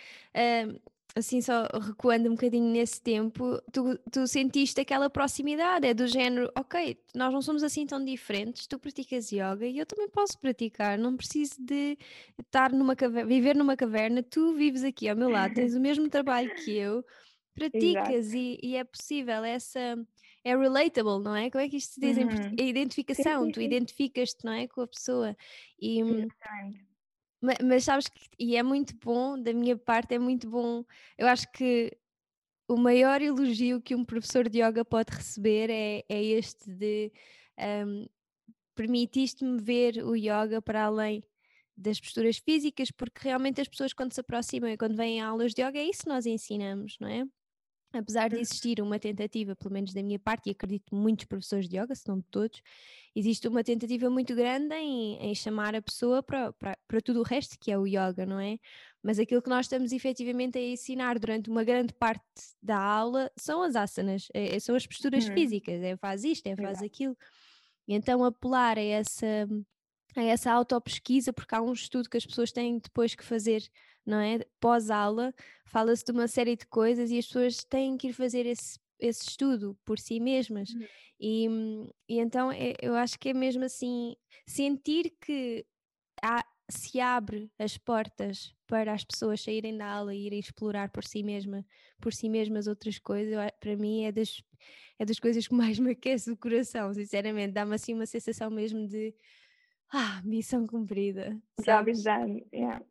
assim 1.15 1.41
só 1.41 1.67
recuando 1.81 2.29
um 2.29 2.35
bocadinho 2.35 2.71
nesse 2.71 3.01
tempo, 3.01 3.59
tu, 3.71 3.97
tu 4.11 4.27
sentiste 4.27 4.79
aquela 4.79 5.09
proximidade, 5.09 5.87
é 5.87 5.93
do 5.93 6.07
género, 6.07 6.51
ok, 6.55 6.97
nós 7.15 7.33
não 7.33 7.41
somos 7.41 7.63
assim 7.63 7.85
tão 7.85 8.03
diferentes, 8.03 8.67
tu 8.67 8.79
praticas 8.79 9.31
yoga 9.31 9.65
e 9.65 9.77
eu 9.79 9.85
também 9.85 10.07
posso 10.09 10.39
praticar, 10.39 10.97
não 10.97 11.17
preciso 11.17 11.55
de 11.59 11.97
estar 12.39 12.71
numa 12.71 12.95
caverna, 12.95 13.27
viver 13.27 13.55
numa 13.55 13.75
caverna, 13.75 14.23
tu 14.23 14.53
vives 14.53 14.83
aqui 14.83 15.09
ao 15.09 15.15
meu 15.15 15.29
lado, 15.29 15.55
tens 15.55 15.75
o 15.75 15.79
mesmo 15.79 16.07
trabalho 16.09 16.53
que 16.63 16.77
eu 16.77 17.03
praticas 17.55 18.33
e, 18.33 18.57
e, 18.63 18.75
é 18.75 18.83
possível 18.83 19.43
essa, 19.43 19.97
é 20.43 20.55
relatable, 20.55 21.19
não 21.23 21.35
é? 21.35 21.49
Como 21.49 21.63
é 21.63 21.69
que 21.69 21.77
isto 21.77 21.93
se 21.93 21.99
diz? 21.99 22.17
Uhum. 22.17 22.55
É 22.59 22.63
identificação, 22.63 23.41
sim, 23.41 23.47
sim, 23.47 23.51
tu 23.51 23.61
identificas-te, 23.61 24.43
não 24.43 24.53
é? 24.53 24.67
Com 24.67 24.81
a 24.81 24.87
pessoa. 24.87 25.35
E, 25.79 26.03
hum, 26.03 26.27
mas, 27.39 27.57
mas, 27.63 27.83
sabes 27.83 28.07
que, 28.07 28.21
e 28.39 28.55
é 28.55 28.63
muito 28.63 28.95
bom, 28.97 29.41
da 29.41 29.53
minha 29.53 29.77
parte, 29.77 30.15
é 30.15 30.19
muito 30.19 30.49
bom. 30.49 30.83
Eu 31.17 31.27
acho 31.27 31.51
que 31.51 31.95
o 32.67 32.77
maior 32.77 33.21
elogio 33.21 33.81
que 33.81 33.95
um 33.95 34.05
professor 34.05 34.47
de 34.47 34.61
yoga 34.61 34.85
pode 34.85 35.11
receber 35.11 35.69
é, 35.69 36.03
é 36.07 36.23
este 36.23 36.71
de 36.71 37.11
um, 37.85 38.05
permitiste-me 38.75 39.61
ver 39.61 40.03
o 40.03 40.15
yoga 40.15 40.61
para 40.61 40.85
além 40.85 41.23
das 41.75 41.99
posturas 41.99 42.37
físicas, 42.37 42.91
porque 42.91 43.21
realmente 43.23 43.59
as 43.59 43.67
pessoas 43.67 43.93
quando 43.93 44.13
se 44.13 44.21
aproximam 44.21 44.69
e 44.69 44.77
quando 44.77 44.95
vêm 44.95 45.21
a 45.21 45.27
aulas 45.27 45.53
de 45.53 45.61
yoga 45.61 45.79
é 45.79 45.83
isso 45.83 46.03
que 46.03 46.09
nós 46.09 46.25
ensinamos, 46.25 46.97
não 46.99 47.07
é? 47.07 47.25
Apesar 47.93 48.29
de 48.29 48.39
existir 48.39 48.81
uma 48.81 48.97
tentativa, 48.97 49.55
pelo 49.55 49.73
menos 49.73 49.93
da 49.93 50.01
minha 50.01 50.19
parte, 50.19 50.47
e 50.47 50.51
acredito 50.51 50.95
muitos 50.95 51.25
professores 51.25 51.67
de 51.67 51.77
yoga, 51.77 51.93
se 51.93 52.07
não 52.07 52.19
de 52.19 52.25
todos, 52.31 52.61
existe 53.15 53.47
uma 53.47 53.63
tentativa 53.63 54.09
muito 54.09 54.33
grande 54.33 54.73
em, 54.75 55.17
em 55.17 55.35
chamar 55.35 55.75
a 55.75 55.81
pessoa 55.81 56.23
para, 56.23 56.53
para, 56.53 56.77
para, 56.87 57.01
tudo 57.01 57.19
o 57.19 57.23
resto 57.23 57.57
que 57.59 57.71
é 57.71 57.77
o 57.77 57.85
yoga, 57.85 58.25
não 58.25 58.39
é? 58.39 58.57
Mas 59.03 59.19
aquilo 59.19 59.41
que 59.41 59.49
nós 59.49 59.65
estamos 59.65 59.91
efetivamente 59.91 60.57
a 60.57 60.61
ensinar 60.61 61.19
durante 61.19 61.49
uma 61.49 61.63
grande 61.63 61.93
parte 61.93 62.23
da 62.61 62.77
aula 62.77 63.29
são 63.35 63.61
as 63.61 63.75
asanas, 63.75 64.27
é, 64.33 64.55
é 64.55 64.59
são 64.59 64.75
as 64.75 64.87
posturas 64.87 65.27
uhum. 65.27 65.33
físicas, 65.33 65.81
é 65.81 65.97
faz 65.97 66.23
isto, 66.23 66.47
é 66.47 66.55
faz 66.55 66.81
aquilo. 66.81 67.17
Então 67.87 68.23
apelar 68.23 68.77
a 68.77 68.81
essa, 68.81 69.47
a 70.15 70.23
essa 70.23 70.51
autopesquisa, 70.51 71.33
porque 71.33 71.53
há 71.53 71.61
um 71.61 71.73
estudo 71.73 72.09
que 72.09 72.17
as 72.17 72.25
pessoas 72.25 72.51
têm 72.51 72.79
depois 72.79 73.15
que 73.15 73.23
fazer 73.23 73.61
não 74.05 74.19
é? 74.19 74.39
Pós-aula, 74.59 75.33
fala-se 75.65 76.03
de 76.05 76.11
uma 76.11 76.27
série 76.27 76.55
de 76.55 76.65
coisas 76.67 77.11
e 77.11 77.17
as 77.17 77.25
pessoas 77.27 77.63
têm 77.63 77.97
que 77.97 78.07
ir 78.07 78.13
fazer 78.13 78.45
esse, 78.45 78.79
esse 78.99 79.29
estudo 79.29 79.77
por 79.85 79.99
si 79.99 80.19
mesmas. 80.19 80.69
Uhum. 80.69 80.87
E, 81.19 81.47
e 82.09 82.19
então 82.19 82.51
é, 82.51 82.73
eu 82.81 82.95
acho 82.95 83.19
que 83.19 83.29
é 83.29 83.33
mesmo 83.33 83.63
assim, 83.63 84.15
sentir 84.47 85.13
que 85.21 85.65
há, 86.21 86.43
se 86.69 86.99
abre 86.99 87.51
as 87.59 87.77
portas 87.77 88.55
para 88.67 88.93
as 88.93 89.03
pessoas 89.03 89.41
saírem 89.41 89.77
da 89.77 89.85
aula 89.85 90.15
e 90.15 90.25
irem 90.25 90.39
explorar 90.39 90.89
por 90.89 91.03
si 91.03 91.21
mesma, 91.21 91.65
por 91.99 92.13
si 92.13 92.29
mesmas 92.29 92.67
outras 92.67 92.97
coisas, 92.97 93.35
para 93.59 93.75
mim 93.75 94.05
é 94.05 94.11
das, 94.11 94.41
é 94.97 95.05
das 95.05 95.19
coisas 95.19 95.47
que 95.47 95.53
mais 95.53 95.77
me 95.79 95.91
aquece 95.91 96.31
o 96.31 96.37
coração, 96.37 96.93
sinceramente, 96.93 97.53
dá-me 97.53 97.75
assim 97.75 97.93
uma 97.93 98.05
sensação 98.05 98.49
mesmo 98.49 98.87
de 98.87 99.13
ah, 99.93 100.21
missão 100.23 100.65
cumprida. 100.65 101.37
Job 101.63 101.91
is 101.91 102.03
done, 102.03 102.45
yeah. 102.53 102.81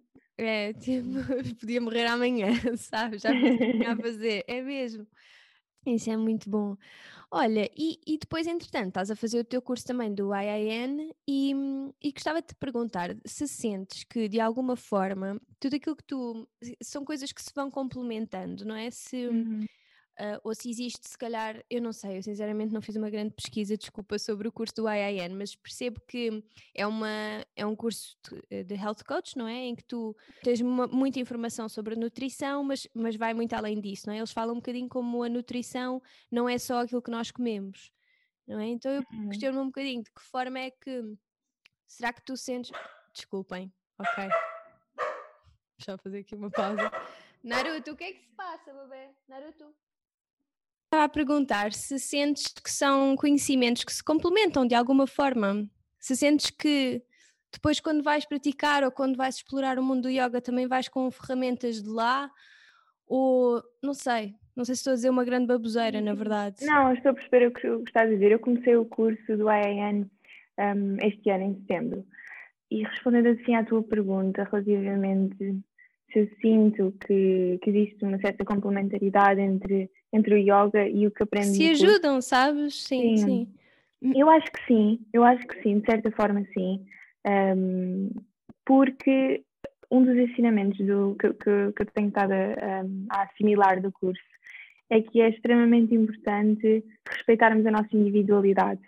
É, 0.42 0.72
tipo, 0.72 1.08
podia 1.60 1.80
morrer 1.80 2.06
amanhã, 2.06 2.48
sabe? 2.76 3.18
Já 3.18 3.30
tinha 3.30 3.92
a 3.92 3.96
fazer, 4.00 4.44
é 4.46 4.62
mesmo. 4.62 5.06
Isso 5.86 6.10
é 6.10 6.16
muito 6.16 6.48
bom. 6.48 6.76
Olha, 7.30 7.70
e, 7.76 8.00
e 8.06 8.18
depois, 8.18 8.46
entretanto, 8.46 8.88
estás 8.88 9.10
a 9.10 9.16
fazer 9.16 9.38
o 9.38 9.44
teu 9.44 9.62
curso 9.62 9.86
também 9.86 10.12
do 10.12 10.34
IIN 10.34 11.12
e, 11.28 11.52
e 12.02 12.12
gostava 12.12 12.40
de 12.40 12.48
te 12.48 12.54
perguntar 12.54 13.16
se 13.24 13.46
sentes 13.46 14.04
que, 14.04 14.28
de 14.28 14.40
alguma 14.40 14.76
forma, 14.76 15.40
tudo 15.58 15.76
aquilo 15.76 15.96
que 15.96 16.04
tu. 16.04 16.48
são 16.82 17.04
coisas 17.04 17.32
que 17.32 17.40
se 17.40 17.52
vão 17.54 17.70
complementando, 17.70 18.64
não 18.64 18.74
é? 18.74 18.90
Se, 18.90 19.28
uhum 19.28 19.64
uh, 20.20 20.40
ou 20.44 20.54
se 20.54 20.68
existe, 20.68 21.08
se 21.08 21.16
calhar, 21.16 21.64
eu 21.70 21.80
não 21.80 21.92
sei, 21.92 22.18
eu 22.18 22.22
sinceramente 22.22 22.72
não 22.72 22.82
fiz 22.82 22.94
uma 22.96 23.08
grande 23.08 23.32
pesquisa, 23.34 23.76
desculpa, 23.76 24.18
sobre 24.18 24.46
o 24.46 24.52
curso 24.52 24.74
do 24.76 24.88
IIN, 24.88 25.30
mas 25.30 25.56
percebo 25.56 26.00
que 26.06 26.44
é, 26.74 26.86
uma, 26.86 27.08
é 27.56 27.64
um 27.64 27.74
curso 27.74 28.16
de, 28.28 28.42
eh, 28.50 28.62
de 28.62 28.74
health 28.74 29.02
coach, 29.06 29.36
não 29.36 29.48
é? 29.48 29.66
Em 29.66 29.74
que 29.74 29.84
tu 29.84 30.14
tens 30.42 30.60
uma, 30.60 30.86
muita 30.86 31.18
informação 31.18 31.68
sobre 31.68 31.94
a 31.94 31.96
nutrição, 31.96 32.62
mas, 32.62 32.86
mas 32.94 33.16
vai 33.16 33.32
muito 33.32 33.54
além 33.54 33.80
disso, 33.80 34.06
não 34.06 34.14
é? 34.14 34.18
Eles 34.18 34.32
falam 34.32 34.54
um 34.54 34.58
bocadinho 34.58 34.88
como 34.88 35.22
a 35.22 35.28
nutrição 35.28 36.02
não 36.30 36.48
é 36.48 36.58
só 36.58 36.82
aquilo 36.82 37.02
que 37.02 37.10
nós 37.10 37.30
comemos, 37.30 37.90
não 38.46 38.60
é? 38.60 38.66
Então 38.66 38.92
eu 38.92 39.04
uhum. 39.12 39.28
questiono-me 39.30 39.62
um 39.62 39.66
bocadinho 39.66 40.02
de 40.02 40.10
que 40.10 40.22
forma 40.22 40.58
é 40.58 40.70
que. 40.70 41.16
Será 41.86 42.12
que 42.12 42.22
tu 42.22 42.36
sentes. 42.36 42.70
Desculpem, 43.12 43.72
ok. 43.98 44.28
Deixa 45.76 45.92
eu 45.92 45.98
fazer 45.98 46.18
aqui 46.18 46.34
uma 46.34 46.50
pausa. 46.50 46.90
Naruto, 47.42 47.92
o 47.92 47.96
que 47.96 48.04
é 48.04 48.12
que 48.12 48.20
se 48.20 48.28
passa, 48.36 48.72
bebê? 48.72 49.08
Naruto? 49.26 49.74
Estava 51.00 51.12
a 51.12 51.14
perguntar 51.14 51.72
se 51.72 51.98
sentes 51.98 52.52
que 52.52 52.70
são 52.70 53.16
conhecimentos 53.16 53.84
que 53.84 53.92
se 53.92 54.04
complementam 54.04 54.66
de 54.66 54.74
alguma 54.74 55.06
forma. 55.06 55.66
Se 55.98 56.14
sentes 56.14 56.50
que 56.50 57.02
depois, 57.50 57.80
quando 57.80 58.02
vais 58.02 58.26
praticar 58.26 58.84
ou 58.84 58.92
quando 58.92 59.16
vais 59.16 59.36
explorar 59.36 59.78
o 59.78 59.82
mundo 59.82 60.02
do 60.02 60.10
yoga, 60.10 60.42
também 60.42 60.66
vais 60.66 60.90
com 60.90 61.10
ferramentas 61.10 61.82
de 61.82 61.88
lá, 61.88 62.30
ou 63.06 63.62
não 63.82 63.94
sei, 63.94 64.34
não 64.54 64.62
sei 64.62 64.74
se 64.74 64.80
estou 64.80 64.90
a 64.90 64.94
dizer 64.96 65.08
uma 65.08 65.24
grande 65.24 65.46
baboseira, 65.46 66.02
na 66.02 66.12
verdade. 66.12 66.66
Não, 66.66 66.92
estou 66.92 67.12
a 67.12 67.14
perceber 67.14 67.46
o 67.46 67.50
que 67.50 67.66
estás 67.88 68.06
a 68.06 68.12
dizer. 68.12 68.32
Eu 68.32 68.38
comecei 68.38 68.76
o 68.76 68.84
curso 68.84 69.38
do 69.38 69.50
IAN 69.50 70.04
um, 70.58 70.96
este 71.00 71.30
ano, 71.30 71.44
em 71.44 71.54
setembro, 71.60 72.04
e 72.70 72.82
respondendo 72.82 73.28
assim 73.28 73.54
à 73.54 73.64
tua 73.64 73.82
pergunta 73.82 74.46
relativamente 74.52 75.64
se 76.12 76.18
eu 76.18 76.28
sinto 76.42 76.94
que, 77.06 77.58
que 77.62 77.70
existe 77.70 78.04
uma 78.04 78.18
certa 78.18 78.44
complementaridade 78.44 79.40
entre, 79.40 79.90
entre 80.12 80.34
o 80.34 80.38
yoga 80.38 80.88
e 80.88 81.06
o 81.06 81.10
que 81.10 81.22
aprendo. 81.22 81.54
Se 81.54 81.70
ajudam, 81.70 82.20
sabes? 82.20 82.82
Sim, 82.82 83.16
sim, 83.16 83.26
sim. 84.02 84.14
Eu 84.16 84.30
acho 84.30 84.50
que 84.50 84.66
sim, 84.66 85.00
eu 85.12 85.22
acho 85.22 85.46
que 85.46 85.62
sim, 85.62 85.78
de 85.78 85.86
certa 85.86 86.10
forma 86.10 86.44
sim. 86.54 86.84
Um, 87.26 88.10
porque 88.64 89.44
um 89.90 90.02
dos 90.02 90.16
ensinamentos 90.16 90.78
do, 90.86 91.16
que, 91.20 91.28
que, 91.34 91.72
que 91.72 91.82
eu 91.82 91.86
tenho 91.94 92.08
estado 92.08 92.32
a, 92.32 92.84
a, 93.10 93.22
assimilar 93.24 93.82
do 93.82 93.92
curso 93.92 94.22
é 94.88 95.00
que 95.00 95.20
é 95.20 95.28
extremamente 95.28 95.94
importante 95.94 96.84
respeitarmos 97.08 97.66
a 97.66 97.70
nossa 97.70 97.88
individualidade. 97.92 98.80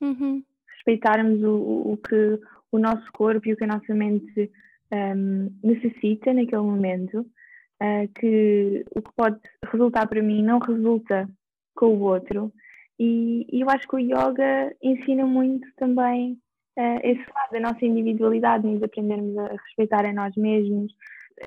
Uhum. 0.00 0.42
Respeitarmos 0.68 1.42
o, 1.42 1.92
o 1.92 1.96
que 1.96 2.40
o 2.70 2.78
nosso 2.78 3.10
corpo 3.12 3.46
e 3.48 3.52
o 3.52 3.56
que 3.56 3.64
a 3.64 3.66
nossa 3.66 3.94
mente 3.94 4.50
um, 4.92 5.50
necessita 5.62 6.32
naquele 6.32 6.62
momento, 6.62 7.26
uh, 7.82 8.08
que 8.14 8.84
o 8.94 9.02
que 9.02 9.12
pode 9.16 9.40
resultar 9.64 10.06
para 10.06 10.22
mim 10.22 10.42
não 10.42 10.58
resulta 10.58 11.28
com 11.74 11.86
o 11.86 12.00
outro. 12.00 12.52
E, 12.98 13.46
e 13.50 13.60
eu 13.62 13.70
acho 13.70 13.88
que 13.88 13.96
o 13.96 13.98
yoga 13.98 14.74
ensina 14.80 15.26
muito 15.26 15.66
também 15.76 16.38
uh, 16.78 17.00
esse 17.02 17.24
lado 17.34 17.50
da 17.52 17.60
nossa 17.60 17.84
individualidade, 17.84 18.66
nos 18.66 18.82
aprendermos 18.82 19.36
a 19.38 19.48
respeitar 19.48 20.06
a 20.06 20.12
nós 20.12 20.34
mesmos. 20.36 20.94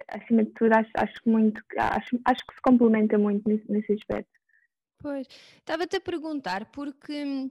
Acima 0.10 0.44
de 0.44 0.52
tudo, 0.52 0.74
acho, 0.74 0.92
acho, 0.98 1.22
muito, 1.26 1.62
acho, 1.78 2.20
acho 2.26 2.46
que 2.48 2.56
se 2.56 2.62
complementa 2.62 3.18
muito 3.18 3.48
nesse, 3.48 3.72
nesse 3.72 3.94
aspecto. 3.94 4.32
Pois, 5.00 5.28
estava-te 5.58 5.98
a 5.98 6.02
perguntar 6.02 6.66
porque 6.72 7.50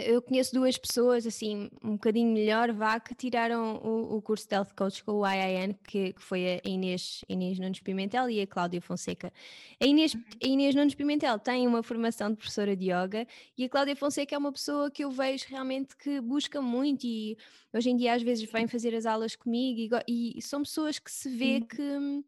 eu 0.00 0.22
conheço 0.22 0.54
duas 0.54 0.76
pessoas, 0.76 1.26
assim, 1.26 1.68
um 1.82 1.92
bocadinho 1.92 2.32
melhor, 2.32 2.72
vá, 2.72 2.98
que 2.98 3.14
tiraram 3.14 3.76
o, 3.76 4.16
o 4.16 4.22
curso 4.22 4.48
de 4.48 4.54
Health 4.54 4.68
Coach 4.76 5.04
com 5.04 5.12
o 5.12 5.26
IIN, 5.26 5.74
que, 5.84 6.12
que 6.12 6.22
foi 6.22 6.60
a 6.64 6.68
Inês, 6.68 7.24
Inês 7.28 7.58
Nunes 7.58 7.80
Pimentel 7.80 8.28
e 8.30 8.40
a 8.40 8.46
Cláudia 8.46 8.80
Fonseca. 8.80 9.32
A 9.80 9.86
Inês, 9.86 10.14
uhum. 10.14 10.22
a 10.42 10.46
Inês 10.46 10.74
Nunes 10.74 10.94
Pimentel 10.94 11.38
tem 11.38 11.66
uma 11.66 11.82
formação 11.82 12.30
de 12.30 12.36
professora 12.36 12.76
de 12.76 12.86
yoga 12.90 13.26
e 13.56 13.64
a 13.64 13.68
Cláudia 13.68 13.96
Fonseca 13.96 14.34
é 14.34 14.38
uma 14.38 14.52
pessoa 14.52 14.90
que 14.90 15.04
eu 15.04 15.10
vejo 15.10 15.46
realmente 15.48 15.96
que 15.96 16.20
busca 16.20 16.60
muito 16.60 17.06
e 17.06 17.36
hoje 17.72 17.90
em 17.90 17.96
dia 17.96 18.14
às 18.14 18.22
vezes 18.22 18.50
vem 18.50 18.66
fazer 18.66 18.94
as 18.94 19.06
aulas 19.06 19.36
comigo 19.36 19.96
e, 20.08 20.38
e 20.38 20.42
são 20.42 20.62
pessoas 20.62 20.98
que 20.98 21.10
se 21.10 21.28
vê 21.28 21.60
que 21.60 22.22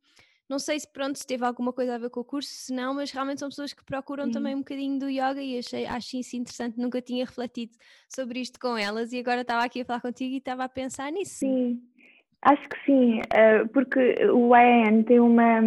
não 0.54 0.58
sei 0.60 0.78
se 0.78 0.86
pronto 0.86 1.18
se 1.18 1.26
teve 1.26 1.44
alguma 1.44 1.72
coisa 1.72 1.96
a 1.96 1.98
ver 1.98 2.10
com 2.10 2.20
o 2.20 2.24
curso, 2.24 2.48
se 2.48 2.72
não, 2.72 2.94
mas 2.94 3.10
realmente 3.10 3.40
são 3.40 3.48
pessoas 3.48 3.72
que 3.72 3.84
procuram 3.84 4.30
também 4.30 4.54
um 4.54 4.58
bocadinho 4.58 5.00
do 5.00 5.10
yoga 5.10 5.42
e 5.42 5.58
achei, 5.58 5.84
acho 5.84 6.16
isso 6.16 6.36
interessante, 6.36 6.78
nunca 6.78 7.02
tinha 7.02 7.24
refletido 7.24 7.72
sobre 8.08 8.38
isto 8.38 8.60
com 8.60 8.78
elas 8.78 9.12
e 9.12 9.18
agora 9.18 9.40
estava 9.40 9.64
aqui 9.64 9.80
a 9.80 9.84
falar 9.84 10.00
contigo 10.00 10.32
e 10.32 10.36
estava 10.36 10.62
a 10.62 10.68
pensar 10.68 11.10
nisso. 11.10 11.40
Sim, 11.40 11.82
acho 12.40 12.68
que 12.68 12.76
sim, 12.86 13.20
eh, 13.34 13.64
porque 13.72 13.98
o 14.32 14.54
IAN 14.54 15.02
tem 15.02 15.18
uma, 15.18 15.58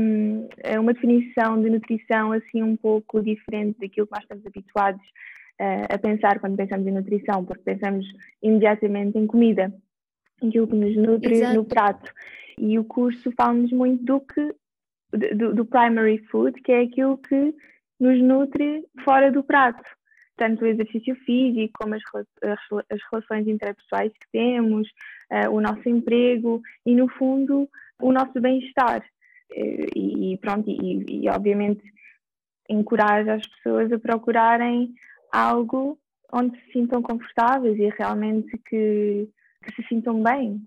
eh, 0.64 0.80
uma 0.80 0.94
definição 0.94 1.62
de 1.62 1.70
nutrição 1.70 2.32
assim 2.32 2.64
um 2.64 2.78
pouco 2.78 3.22
diferente 3.22 3.78
daquilo 3.82 4.08
que 4.08 4.14
nós 4.14 4.24
estamos 4.24 4.46
habituados 4.46 5.06
eh, 5.60 5.86
a 5.90 5.98
pensar 5.98 6.40
quando 6.40 6.56
pensamos 6.56 6.88
em 6.88 6.92
nutrição, 6.92 7.44
porque 7.44 7.64
pensamos 7.64 8.06
imediatamente 8.42 9.18
em 9.18 9.28
comida, 9.28 9.70
aquilo 10.42 10.66
que 10.66 10.76
nos 10.76 10.96
nutre 10.96 11.34
Exato. 11.34 11.56
no 11.56 11.66
prato. 11.66 12.14
E 12.58 12.80
o 12.80 12.86
curso 12.86 13.32
fala-nos 13.38 13.72
muito 13.72 14.04
do 14.04 14.20
que 14.22 14.56
do, 15.12 15.54
do 15.54 15.66
primary 15.66 16.20
food, 16.30 16.60
que 16.62 16.72
é 16.72 16.82
aquilo 16.82 17.18
que 17.18 17.54
nos 18.00 18.22
nutre 18.22 18.86
fora 19.04 19.32
do 19.32 19.44
prato. 19.44 19.84
Tanto 20.36 20.64
o 20.64 20.68
exercício 20.68 21.16
físico, 21.26 21.74
como 21.80 21.96
as, 21.96 22.02
as 22.44 23.00
relações 23.12 23.48
interpessoais 23.48 24.12
que 24.14 24.28
temos, 24.32 24.88
uh, 25.32 25.50
o 25.52 25.60
nosso 25.60 25.90
emprego 25.90 26.62
e, 26.86 26.94
no 26.94 27.08
fundo, 27.10 27.68
o 28.00 28.12
nosso 28.12 28.40
bem-estar. 28.40 29.04
Uh, 29.52 29.98
e, 29.98 30.38
pronto, 30.38 30.70
e, 30.70 31.24
e 31.24 31.30
obviamente 31.30 31.82
encoraja 32.70 33.34
as 33.34 33.48
pessoas 33.48 33.92
a 33.92 33.98
procurarem 33.98 34.94
algo 35.32 35.98
onde 36.32 36.60
se 36.60 36.74
sintam 36.74 37.02
confortáveis 37.02 37.80
e 37.80 37.90
realmente 37.98 38.58
que, 38.70 39.28
que 39.64 39.76
se 39.76 39.88
sintam 39.88 40.22
bem. 40.22 40.62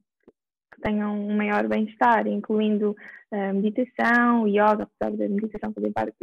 Que 0.71 0.81
tenham 0.81 1.15
um 1.15 1.37
maior 1.37 1.67
bem-estar, 1.67 2.27
incluindo 2.27 2.97
uh, 3.33 3.55
meditação, 3.55 4.47
yoga, 4.47 4.85
apesar 4.85 5.17
da 5.17 5.29
meditação 5.29 5.73
fazer 5.73 5.93
parte 5.93 6.17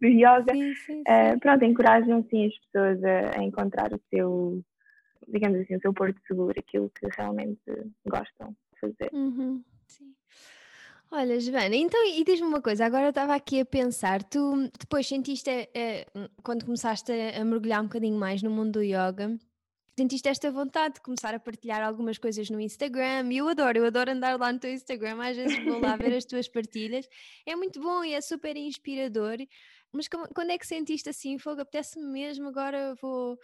do 0.00 0.06
yoga. 0.06 0.52
Sim, 0.52 0.74
sim, 0.74 0.74
sim. 0.74 1.00
Uh, 1.02 1.38
pronto, 1.40 1.64
encorajam 1.64 2.26
sim 2.30 2.46
as 2.46 2.58
pessoas 2.58 3.04
a, 3.04 3.40
a, 3.40 3.42
encontrar 3.42 3.92
o 3.92 4.00
seu, 4.10 4.62
digamos 5.28 5.60
assim, 5.60 5.76
o 5.76 5.80
seu 5.80 5.92
porto 5.92 6.20
seguro, 6.26 6.54
aquilo 6.58 6.90
que 6.90 7.06
realmente 7.16 7.60
gostam 8.06 8.56
de 8.74 8.80
fazer. 8.80 9.10
Uhum, 9.12 9.62
sim. 9.86 10.14
Olha, 11.14 11.38
Joana, 11.38 11.76
então, 11.76 12.02
e 12.06 12.24
diz-me 12.24 12.46
uma 12.46 12.62
coisa, 12.62 12.86
agora 12.86 13.04
eu 13.04 13.10
estava 13.10 13.34
aqui 13.34 13.60
a 13.60 13.66
pensar, 13.66 14.22
tu 14.22 14.70
depois 14.80 15.06
sentiste, 15.06 15.50
eh, 15.50 16.06
quando 16.42 16.64
começaste 16.64 17.12
a 17.12 17.44
mergulhar 17.44 17.82
um 17.82 17.84
bocadinho 17.84 18.18
mais 18.18 18.42
no 18.42 18.50
mundo 18.50 18.72
do 18.72 18.82
yoga, 18.82 19.38
sentiste 19.96 20.28
esta 20.28 20.50
vontade 20.50 20.94
de 20.94 21.00
começar 21.00 21.34
a 21.34 21.40
partilhar 21.40 21.82
algumas 21.82 22.18
coisas 22.18 22.48
no 22.48 22.60
Instagram 22.60 23.30
e 23.30 23.38
eu 23.38 23.48
adoro, 23.48 23.78
eu 23.78 23.86
adoro 23.86 24.10
andar 24.10 24.38
lá 24.38 24.52
no 24.52 24.58
teu 24.58 24.72
Instagram, 24.72 25.18
às 25.22 25.36
vezes 25.36 25.64
vou 25.64 25.80
lá 25.80 25.96
ver 25.96 26.14
as 26.14 26.24
tuas 26.24 26.48
partilhas, 26.48 27.06
é 27.44 27.54
muito 27.54 27.80
bom 27.80 28.02
e 28.02 28.14
é 28.14 28.20
super 28.20 28.56
inspirador, 28.56 29.36
mas 29.92 30.08
quando 30.08 30.50
é 30.50 30.58
que 30.58 30.66
sentiste 30.66 31.08
assim, 31.08 31.38
fogo, 31.38 31.60
apetece-me 31.60 32.06
mesmo, 32.06 32.48
agora 32.48 32.94
vou 33.00 33.38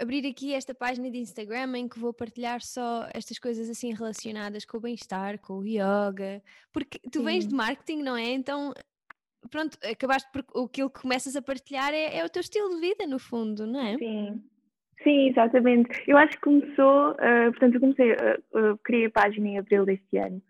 abrir 0.00 0.26
aqui 0.26 0.54
esta 0.54 0.74
página 0.74 1.10
de 1.10 1.18
Instagram 1.18 1.76
em 1.76 1.88
que 1.88 1.98
vou 1.98 2.12
partilhar 2.12 2.62
só 2.62 3.06
estas 3.12 3.38
coisas 3.38 3.68
assim 3.68 3.92
relacionadas 3.92 4.64
com 4.64 4.78
o 4.78 4.80
bem-estar, 4.80 5.38
com 5.38 5.58
o 5.58 5.66
yoga, 5.66 6.42
porque 6.72 6.98
tu 7.10 7.18
Sim. 7.18 7.24
vens 7.24 7.46
de 7.46 7.54
marketing, 7.54 8.02
não 8.02 8.16
é? 8.16 8.30
Então 8.30 8.72
pronto, 9.50 9.78
acabaste 9.84 10.30
por 10.32 10.64
aquilo 10.64 10.90
que 10.90 11.00
começas 11.00 11.36
a 11.36 11.42
partilhar 11.42 11.92
é, 11.92 12.16
é, 12.16 12.24
o 12.24 12.28
teu 12.28 12.40
estilo 12.40 12.74
de 12.74 12.80
vida, 12.80 13.06
no 13.06 13.18
fundo, 13.18 13.66
não 13.66 13.80
é? 13.80 13.96
Sim, 13.98 14.42
Sim, 15.04 15.28
exatamente. 15.28 16.02
Eu 16.08 16.16
acho 16.16 16.32
que 16.32 16.40
começou, 16.40 17.12
uh, 17.12 17.50
portanto, 17.50 17.74
eu 17.74 17.80
comecei, 17.80 18.12
uh, 18.12 18.72
uh, 18.72 18.78
criei 18.82 19.06
a 19.06 19.10
página 19.10 19.48
em 19.48 19.58
abril 19.58 19.84
deste 19.84 20.16
ano 20.16 20.42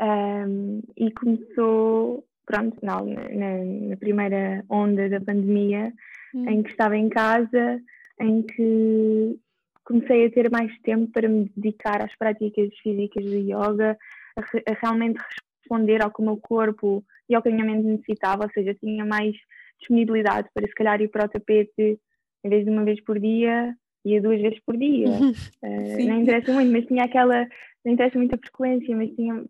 um, 0.00 0.82
e 0.96 1.10
começou, 1.12 2.22
pronto, 2.44 2.76
não, 2.82 3.06
na, 3.06 3.88
na, 3.88 3.96
primeira 3.96 4.62
onda 4.68 5.08
da 5.08 5.18
pandemia, 5.18 5.92
hum. 6.34 6.48
em 6.48 6.62
que 6.62 6.70
estava 6.70 6.94
em 6.94 7.08
casa, 7.08 7.80
em 8.20 8.42
que 8.42 9.38
comecei 9.82 10.26
a 10.26 10.30
ter 10.30 10.50
mais 10.50 10.70
tempo 10.80 11.10
para 11.12 11.28
me 11.28 11.50
dedicar 11.56 12.02
às 12.04 12.14
práticas 12.18 12.68
físicas 12.82 13.24
do 13.24 13.36
yoga, 13.36 13.96
a, 14.36 14.40
a 14.70 14.74
realmente 14.82 15.18
responder 15.60 16.02
ao 16.02 16.12
que 16.12 16.20
o 16.20 16.24
meu 16.24 16.36
corpo 16.36 17.02
e 17.30 17.34
ao 17.34 17.42
que 17.42 17.48
a 17.48 17.52
minha 17.52 17.64
mente 17.64 17.86
necessitava, 17.86 18.44
ou 18.44 18.50
seja, 18.50 18.74
tinha 18.74 19.06
mais 19.06 19.34
disponibilidade 19.78 20.48
para 20.52 20.66
se 20.66 20.74
calhar 20.74 21.00
ir 21.00 21.08
para 21.08 21.24
o 21.24 21.28
tapete 21.28 21.98
em 22.44 22.48
vez 22.48 22.64
de 22.64 22.70
uma 22.70 22.84
vez 22.84 23.02
por 23.02 23.18
dia, 23.18 23.74
ia 24.06 24.22
duas 24.22 24.40
vezes 24.40 24.60
por 24.64 24.76
dia. 24.76 25.08
uh, 25.08 26.06
não 26.06 26.20
interessa 26.20 26.52
muito, 26.52 26.72
mas 26.72 26.86
tinha 26.86 27.04
aquela. 27.04 27.46
Não 27.84 27.92
interessa 27.92 28.18
muito 28.18 28.34
a 28.34 28.38
frequência, 28.38 28.96
mas 28.96 29.10
tinha, 29.14 29.44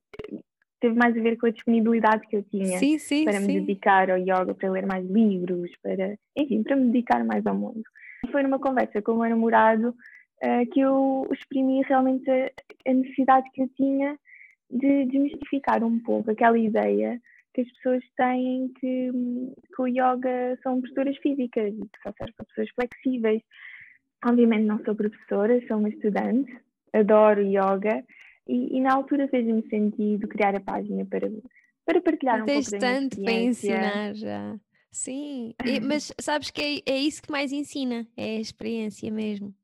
teve 0.80 0.94
mais 0.94 1.16
a 1.16 1.20
ver 1.20 1.36
com 1.36 1.46
a 1.46 1.50
disponibilidade 1.50 2.26
que 2.28 2.36
eu 2.36 2.42
tinha 2.42 2.78
sim, 2.78 2.98
sim, 2.98 3.24
para 3.24 3.40
me 3.40 3.60
dedicar 3.60 4.10
ao 4.10 4.18
yoga, 4.18 4.54
para 4.54 4.70
ler 4.70 4.86
mais 4.86 5.08
livros, 5.08 5.70
para, 5.82 6.16
enfim, 6.36 6.62
para 6.62 6.76
me 6.76 6.86
dedicar 6.86 7.24
mais 7.24 7.46
ao 7.46 7.54
mundo. 7.54 7.82
Foi 8.30 8.42
numa 8.42 8.58
conversa 8.58 9.00
com 9.00 9.12
o 9.12 9.18
meu 9.20 9.30
namorado 9.30 9.88
uh, 9.90 10.70
que 10.72 10.80
eu 10.80 11.26
exprimi 11.32 11.82
realmente 11.82 12.28
a, 12.30 12.50
a, 12.88 12.92
necessidade 12.92 13.50
que 13.52 13.62
eu 13.62 13.68
tinha 13.76 14.18
de 14.70 15.06
desmistificar 15.06 15.82
um 15.84 15.98
pouco 16.00 16.30
aquela 16.30 16.58
ideia 16.58 17.20
que 17.54 17.62
as 17.62 17.72
pessoas 17.72 18.04
têm 18.16 18.70
que, 18.78 19.10
que 19.74 19.82
o 19.82 19.86
yoga 19.86 20.58
são 20.62 20.80
posturas 20.80 21.16
físicas 21.18 21.72
e 21.72 21.80
que 21.80 22.02
só 22.02 22.12
serve 22.18 22.34
para 22.36 22.46
pessoas 22.46 22.68
flexíveis. 22.74 23.42
Obviamente 24.24 24.64
não 24.64 24.82
sou 24.84 24.94
professora, 24.94 25.62
sou 25.66 25.78
uma 25.78 25.88
estudante, 25.88 26.56
adoro 26.92 27.42
yoga 27.42 28.04
e, 28.48 28.76
e 28.76 28.80
na 28.80 28.94
altura 28.94 29.28
fez-me 29.28 29.68
sentido 29.68 30.28
criar 30.28 30.54
a 30.56 30.60
página 30.60 31.04
para, 31.04 31.30
para 31.84 32.00
partilhar 32.00 32.42
um 32.42 32.46
pouco 32.46 32.70
da 32.70 32.78
tanto 32.78 33.20
para 33.20 33.32
ensinar 33.32 34.14
já. 34.14 34.58
Sim, 34.90 35.54
e, 35.64 35.80
mas 35.80 36.12
sabes 36.20 36.50
que 36.50 36.82
é, 36.86 36.92
é 36.94 36.98
isso 36.98 37.22
que 37.22 37.30
mais 37.30 37.52
ensina, 37.52 38.06
é 38.16 38.36
a 38.36 38.40
experiência 38.40 39.10
mesmo. 39.10 39.54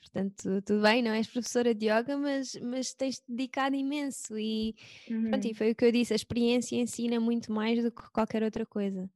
Portanto, 0.00 0.62
tudo 0.62 0.82
bem, 0.82 1.02
não 1.02 1.12
és 1.12 1.26
professora 1.26 1.74
de 1.74 1.86
yoga, 1.86 2.16
mas, 2.16 2.54
mas 2.62 2.94
tens 2.94 3.22
dedicado 3.28 3.76
imenso 3.76 4.36
e, 4.38 4.74
uhum. 5.08 5.30
pronto, 5.30 5.46
e 5.46 5.54
foi 5.54 5.70
o 5.70 5.74
que 5.74 5.84
eu 5.84 5.92
disse, 5.92 6.12
a 6.12 6.16
experiência 6.16 6.76
ensina 6.76 7.20
muito 7.20 7.52
mais 7.52 7.82
do 7.82 7.92
que 7.92 8.10
qualquer 8.10 8.42
outra 8.42 8.64
coisa. 8.64 9.08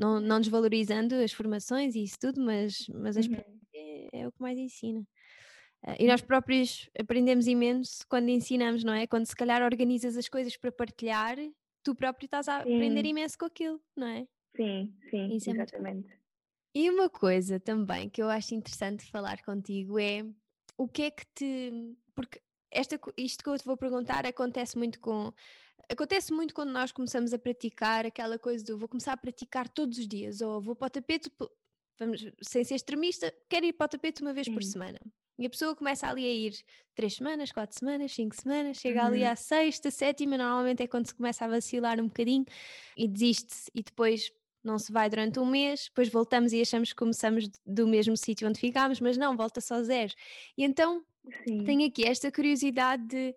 Não, 0.00 0.18
não 0.18 0.40
desvalorizando 0.40 1.14
as 1.16 1.32
formações 1.32 1.94
e 1.94 2.02
isso 2.02 2.18
tudo, 2.18 2.40
mas, 2.40 2.86
mas 2.88 3.16
a 3.16 3.20
experiência 3.20 3.52
uhum. 3.52 4.08
é, 4.12 4.20
é, 4.20 4.28
o 4.28 4.32
que 4.32 4.40
mais 4.40 4.58
ensina. 4.58 5.00
Uh, 5.86 5.96
e 5.98 6.06
nós 6.06 6.20
próprios 6.20 6.88
aprendemos 6.98 7.46
imenso 7.46 8.06
quando 8.08 8.28
ensinamos, 8.28 8.82
não 8.82 8.94
é? 8.94 9.06
Quando 9.06 9.26
se 9.26 9.36
calhar 9.36 9.62
organizas 9.62 10.16
as 10.16 10.28
coisas 10.28 10.56
para 10.56 10.72
partilhar, 10.72 11.36
tu 11.82 11.94
próprio 11.94 12.26
estás 12.26 12.48
a 12.48 12.62
sim. 12.62 12.74
aprender 12.74 13.04
imenso 13.06 13.36
com 13.38 13.46
aquilo, 13.46 13.80
não 13.96 14.06
é? 14.06 14.26
Sim, 14.56 14.94
sim, 15.10 15.36
isso 15.36 15.50
exatamente. 15.50 16.10
É 16.12 16.20
e 16.74 16.88
uma 16.88 17.10
coisa 17.10 17.58
também 17.58 18.08
que 18.08 18.22
eu 18.22 18.28
acho 18.28 18.54
interessante 18.54 19.04
falar 19.10 19.42
contigo 19.42 19.98
é 19.98 20.24
o 20.76 20.86
que 20.88 21.02
é 21.02 21.10
que 21.10 21.26
te. 21.34 21.96
Porque 22.14 22.40
esta, 22.70 22.98
isto 23.16 23.42
que 23.42 23.50
eu 23.50 23.58
te 23.58 23.64
vou 23.64 23.76
perguntar 23.76 24.24
acontece 24.24 24.78
muito 24.78 25.00
com. 25.00 25.32
Acontece 25.90 26.32
muito 26.32 26.54
quando 26.54 26.70
nós 26.70 26.92
começamos 26.92 27.32
a 27.34 27.38
praticar 27.38 28.06
aquela 28.06 28.38
coisa 28.38 28.64
do 28.64 28.78
vou 28.78 28.88
começar 28.88 29.12
a 29.12 29.16
praticar 29.16 29.68
todos 29.68 29.98
os 29.98 30.06
dias, 30.06 30.40
ou 30.40 30.60
vou 30.60 30.76
para 30.76 30.86
o 30.86 30.90
tapete, 30.90 31.30
vamos, 31.98 32.24
sem 32.40 32.62
ser 32.62 32.76
extremista, 32.76 33.34
quero 33.48 33.66
ir 33.66 33.72
para 33.72 33.86
o 33.86 33.88
tapete 33.88 34.22
uma 34.22 34.32
vez 34.32 34.46
Sim. 34.46 34.54
por 34.54 34.62
semana. 34.62 35.00
E 35.36 35.46
a 35.46 35.50
pessoa 35.50 35.74
começa 35.74 36.06
ali 36.06 36.24
a 36.24 36.32
ir 36.32 36.54
três 36.94 37.14
semanas, 37.14 37.50
quatro 37.50 37.76
semanas, 37.76 38.12
cinco 38.12 38.36
semanas, 38.40 38.76
chega 38.76 39.00
uhum. 39.00 39.06
ali 39.06 39.24
à 39.24 39.34
sexta, 39.34 39.90
sétima, 39.90 40.36
normalmente 40.36 40.82
é 40.82 40.86
quando 40.86 41.06
se 41.06 41.14
começa 41.14 41.44
a 41.44 41.48
vacilar 41.48 41.98
um 41.98 42.06
bocadinho 42.06 42.44
e 42.96 43.08
desiste 43.08 43.70
e 43.74 43.82
depois 43.82 44.30
não 44.62 44.78
se 44.78 44.92
vai 44.92 45.08
durante 45.08 45.40
um 45.40 45.46
mês, 45.46 45.86
depois 45.86 46.08
voltamos 46.08 46.52
e 46.52 46.60
achamos 46.60 46.90
que 46.90 46.96
começamos 46.96 47.48
do 47.64 47.88
mesmo 47.88 48.16
sítio 48.16 48.46
onde 48.46 48.60
ficámos, 48.60 49.00
mas 49.00 49.16
não, 49.16 49.36
volta 49.36 49.60
só 49.60 49.82
zero. 49.82 50.12
E 50.56 50.62
então 50.62 51.02
Sim. 51.48 51.64
tenho 51.64 51.88
aqui 51.88 52.04
esta 52.04 52.30
curiosidade 52.30 53.02
de, 53.06 53.34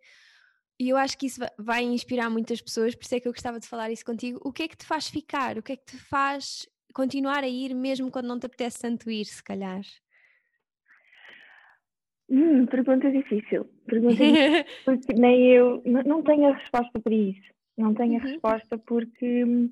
e 0.79 0.89
eu 0.89 0.97
acho 0.97 1.17
que 1.17 1.27
isso 1.27 1.39
vai 1.57 1.83
inspirar 1.83 2.29
muitas 2.29 2.62
pessoas, 2.62 2.95
por 2.95 3.03
isso 3.03 3.15
é 3.15 3.19
que 3.19 3.27
eu 3.27 3.31
gostava 3.33 3.59
de 3.59 3.67
falar 3.67 3.91
isso 3.91 4.05
contigo. 4.05 4.39
O 4.43 4.51
que 4.51 4.63
é 4.63 4.67
que 4.67 4.77
te 4.77 4.86
faz 4.86 5.07
ficar? 5.07 5.57
O 5.57 5.63
que 5.63 5.73
é 5.73 5.75
que 5.77 5.86
te 5.86 5.97
faz 5.97 6.67
continuar 6.93 7.43
a 7.43 7.47
ir 7.47 7.73
mesmo 7.73 8.12
quando 8.12 8.27
não 8.27 8.39
te 8.39 8.45
apetece 8.45 8.79
tanto 8.79 9.09
ir, 9.09 9.25
se 9.25 9.43
calhar? 9.43 9.81
Hum, 12.29 12.65
pergunta 12.65 13.12
difícil. 13.12 13.65
Pergunta 13.86 14.15
difícil 14.15 14.65
porque 14.86 15.13
nem 15.13 15.51
eu 15.51 15.81
não 15.86 16.23
tenho 16.23 16.47
a 16.47 16.55
resposta 16.55 16.99
para 16.99 17.13
isso. 17.13 17.53
Não 17.77 17.93
tenho 17.93 18.13
a 18.13 18.23
uhum. 18.23 18.31
resposta 18.31 18.77
porque 18.77 19.43
hum, 19.43 19.69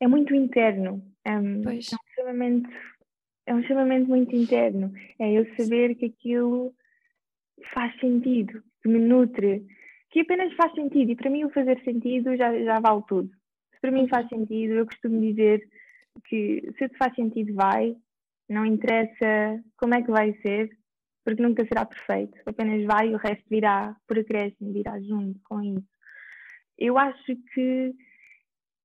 é 0.00 0.08
muito 0.08 0.34
interno. 0.34 1.02
É, 1.24 1.38
um, 1.38 1.62
é, 1.68 1.74
um 1.74 1.80
chamamento, 2.14 2.70
é 3.46 3.54
um 3.54 3.62
chamamento 3.64 4.08
muito 4.08 4.34
interno. 4.34 4.92
É 5.18 5.32
eu 5.32 5.46
saber 5.56 5.94
que 5.96 6.06
aquilo 6.06 6.74
faz 7.74 7.98
sentido, 8.00 8.62
que 8.82 8.88
me 8.88 8.98
nutre, 8.98 9.66
que 10.10 10.20
apenas 10.20 10.52
faz 10.54 10.72
sentido. 10.74 11.12
E 11.12 11.16
para 11.16 11.30
mim, 11.30 11.44
o 11.44 11.50
fazer 11.50 11.80
sentido 11.82 12.36
já, 12.36 12.52
já 12.62 12.80
vale 12.80 13.02
tudo. 13.08 13.30
Se 13.74 13.80
para 13.80 13.90
mim 13.90 14.08
faz 14.08 14.28
sentido, 14.28 14.74
eu 14.74 14.86
costumo 14.86 15.20
dizer 15.20 15.66
que 16.24 16.72
se 16.78 16.88
te 16.88 16.96
faz 16.96 17.14
sentido, 17.14 17.54
vai. 17.54 17.96
Não 18.48 18.66
interessa 18.66 19.62
como 19.76 19.94
é 19.94 20.02
que 20.02 20.10
vai 20.10 20.34
ser, 20.42 20.70
porque 21.24 21.42
nunca 21.42 21.64
será 21.64 21.84
perfeito. 21.84 22.36
Apenas 22.44 22.84
vai 22.84 23.10
e 23.10 23.14
o 23.14 23.18
resto 23.18 23.44
virá 23.48 23.96
por 24.06 24.18
acréscimo, 24.18 24.72
virá 24.72 25.00
junto 25.00 25.38
com 25.44 25.62
isso. 25.62 25.88
Eu 26.76 26.98
acho 26.98 27.36
que 27.54 27.94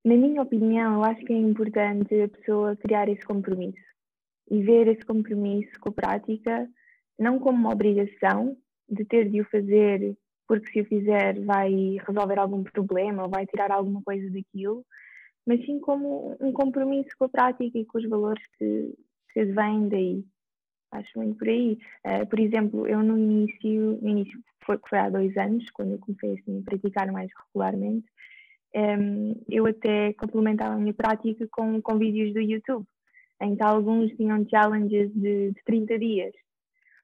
na 0.05 0.15
minha 0.15 0.43
opinião, 0.43 0.93
eu 0.93 1.03
acho 1.03 1.25
que 1.25 1.33
é 1.33 1.35
importante 1.35 2.21
a 2.21 2.29
pessoa 2.29 2.75
criar 2.75 3.09
esse 3.09 3.25
compromisso 3.25 3.83
e 4.51 4.61
ver 4.61 4.87
esse 4.87 5.03
compromisso 5.03 5.71
com 5.79 5.89
a 5.89 5.93
prática 5.93 6.69
não 7.17 7.39
como 7.39 7.57
uma 7.57 7.73
obrigação 7.73 8.55
de 8.87 9.03
ter 9.03 9.27
de 9.31 9.41
o 9.41 9.45
fazer 9.45 10.15
porque 10.47 10.71
se 10.71 10.81
o 10.81 10.85
fizer 10.85 11.39
vai 11.41 11.97
resolver 12.05 12.39
algum 12.39 12.63
problema 12.63 13.23
ou 13.23 13.29
vai 13.29 13.45
tirar 13.45 13.71
alguma 13.71 14.01
coisa 14.03 14.29
daquilo, 14.29 14.85
mas 15.45 15.63
sim 15.65 15.79
como 15.79 16.35
um 16.39 16.51
compromisso 16.51 17.09
com 17.17 17.25
a 17.25 17.29
prática 17.29 17.77
e 17.77 17.85
com 17.85 17.97
os 17.97 18.09
valores 18.09 18.43
que, 18.57 18.93
que 19.33 19.45
vêm 19.45 19.87
daí. 19.89 20.23
Acho 20.91 21.17
muito 21.17 21.37
por 21.37 21.47
aí. 21.47 21.77
Uh, 22.05 22.25
por 22.27 22.39
exemplo, 22.39 22.87
eu 22.87 23.03
no 23.03 23.17
início, 23.17 23.99
no 24.01 24.09
início 24.09 24.39
foi, 24.65 24.79
foi 24.89 24.99
há 24.99 25.09
dois 25.09 25.35
anos, 25.37 25.69
quando 25.71 25.93
eu 25.93 25.99
comecei 25.99 26.33
assim, 26.33 26.59
a 26.59 26.63
praticar 26.63 27.11
mais 27.11 27.29
regularmente, 27.47 28.07
um, 28.75 29.35
eu 29.49 29.65
até 29.65 30.13
complementava 30.13 30.75
a 30.75 30.77
minha 30.77 30.93
prática 30.93 31.47
com, 31.51 31.81
com 31.81 31.97
vídeos 31.97 32.33
do 32.33 32.41
YouTube, 32.41 32.85
em 33.41 33.55
que 33.55 33.63
alguns 33.63 34.11
tinham 34.15 34.45
challenges 34.49 35.11
de, 35.13 35.51
de 35.51 35.63
30 35.65 35.99
dias. 35.99 36.33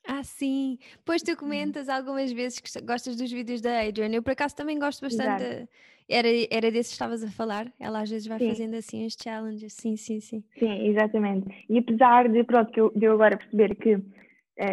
Ah, 0.07 0.23
sim. 0.23 0.77
Pois 1.05 1.21
tu 1.21 1.35
comentas 1.37 1.87
algumas 1.87 2.31
vezes 2.31 2.59
que 2.59 2.81
gostas 2.81 3.15
dos 3.15 3.31
vídeos 3.31 3.61
da 3.61 3.81
Adrian. 3.81 4.09
Eu, 4.09 4.23
por 4.23 4.31
acaso, 4.31 4.55
também 4.55 4.79
gosto 4.79 5.01
bastante. 5.01 5.43
De... 5.43 5.67
Era, 6.09 6.27
era 6.49 6.71
desses 6.71 6.91
que 6.91 6.95
estavas 6.95 7.23
a 7.23 7.29
falar? 7.29 7.71
Ela 7.79 8.01
às 8.01 8.09
vezes 8.09 8.27
vai 8.27 8.39
sim. 8.39 8.49
fazendo 8.49 8.75
assim 8.75 9.05
os 9.05 9.15
challenges. 9.21 9.73
Sim, 9.73 9.95
sim, 9.95 10.19
sim. 10.19 10.43
Sim, 10.57 10.87
exatamente. 10.87 11.47
E 11.69 11.77
apesar 11.77 12.27
de, 12.27 12.43
pronto, 12.43 12.71
que 12.71 12.81
eu, 12.81 12.91
de 12.95 13.05
eu 13.05 13.13
agora 13.13 13.37
perceber 13.37 13.75
que 13.75 13.95
uh, 13.95 14.03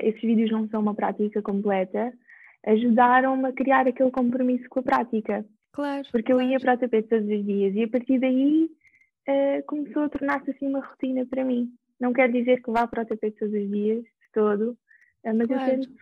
esses 0.03 0.21
vídeos 0.21 0.51
não 0.51 0.69
são 0.69 0.81
uma 0.81 0.95
prática 0.95 1.41
completa, 1.43 2.13
ajudaram-me 2.67 3.49
a 3.49 3.53
criar 3.53 3.87
aquele 3.87 4.11
compromisso 4.11 4.69
com 4.69 4.81
a 4.81 4.83
prática. 4.83 5.45
Claro. 5.73 6.09
Porque 6.11 6.33
claro. 6.33 6.43
eu 6.43 6.51
ia 6.51 6.59
para 6.59 6.75
o 6.75 6.79
tapete 6.79 7.09
todos 7.09 7.29
os 7.29 7.45
dias 7.45 7.75
e 7.75 7.85
a 7.85 7.89
partir 7.89 8.19
daí 8.19 8.69
uh, 9.29 9.67
começou 9.67 10.03
a 10.03 10.09
tornar-se 10.09 10.51
assim 10.51 10.67
uma 10.67 10.81
rotina 10.81 11.25
para 11.27 11.45
mim. 11.45 11.71
Não 12.01 12.13
quer 12.13 12.33
dizer 12.33 12.63
que 12.63 12.71
vá 12.71 12.87
para 12.87 13.03
o 13.03 13.07
tapete 13.07 13.39
todos 13.39 13.55
os 13.55 13.71
dias, 13.71 14.03
de 14.03 14.33
todo, 14.33 14.77
mas 15.25 15.47
claro. 15.47 15.73
eu, 15.73 15.81
tento, 15.81 15.95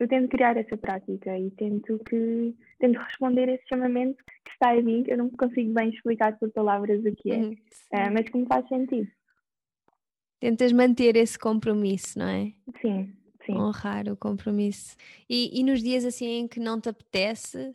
eu 0.00 0.08
tento 0.08 0.28
criar 0.28 0.56
essa 0.56 0.76
prática 0.76 1.38
e 1.38 1.50
tento, 1.52 1.98
que, 2.08 2.54
tento 2.78 2.98
responder 2.98 3.48
esse 3.48 3.66
chamamento 3.68 4.22
que 4.44 4.50
está 4.52 4.76
em 4.76 4.82
mim, 4.82 5.04
eu 5.06 5.18
não 5.18 5.30
consigo 5.30 5.72
bem 5.72 5.90
explicar 5.90 6.38
por 6.38 6.50
palavras 6.50 7.04
o 7.04 7.14
que 7.14 7.30
é, 7.30 7.40
uh, 7.40 8.12
mas 8.12 8.28
que 8.28 8.36
me 8.36 8.46
faz 8.46 8.66
sentido. 8.68 9.10
Tentas 10.40 10.72
manter 10.72 11.16
esse 11.16 11.38
compromisso, 11.38 12.18
não 12.18 12.28
é? 12.28 12.52
Sim, 12.80 13.12
sim. 13.44 13.54
Honrar 13.54 14.08
o 14.08 14.16
compromisso. 14.16 14.96
E, 15.28 15.58
e 15.58 15.64
nos 15.64 15.82
dias 15.82 16.04
assim 16.04 16.26
em 16.26 16.48
que 16.48 16.60
não 16.60 16.80
te 16.80 16.88
apetece 16.88 17.74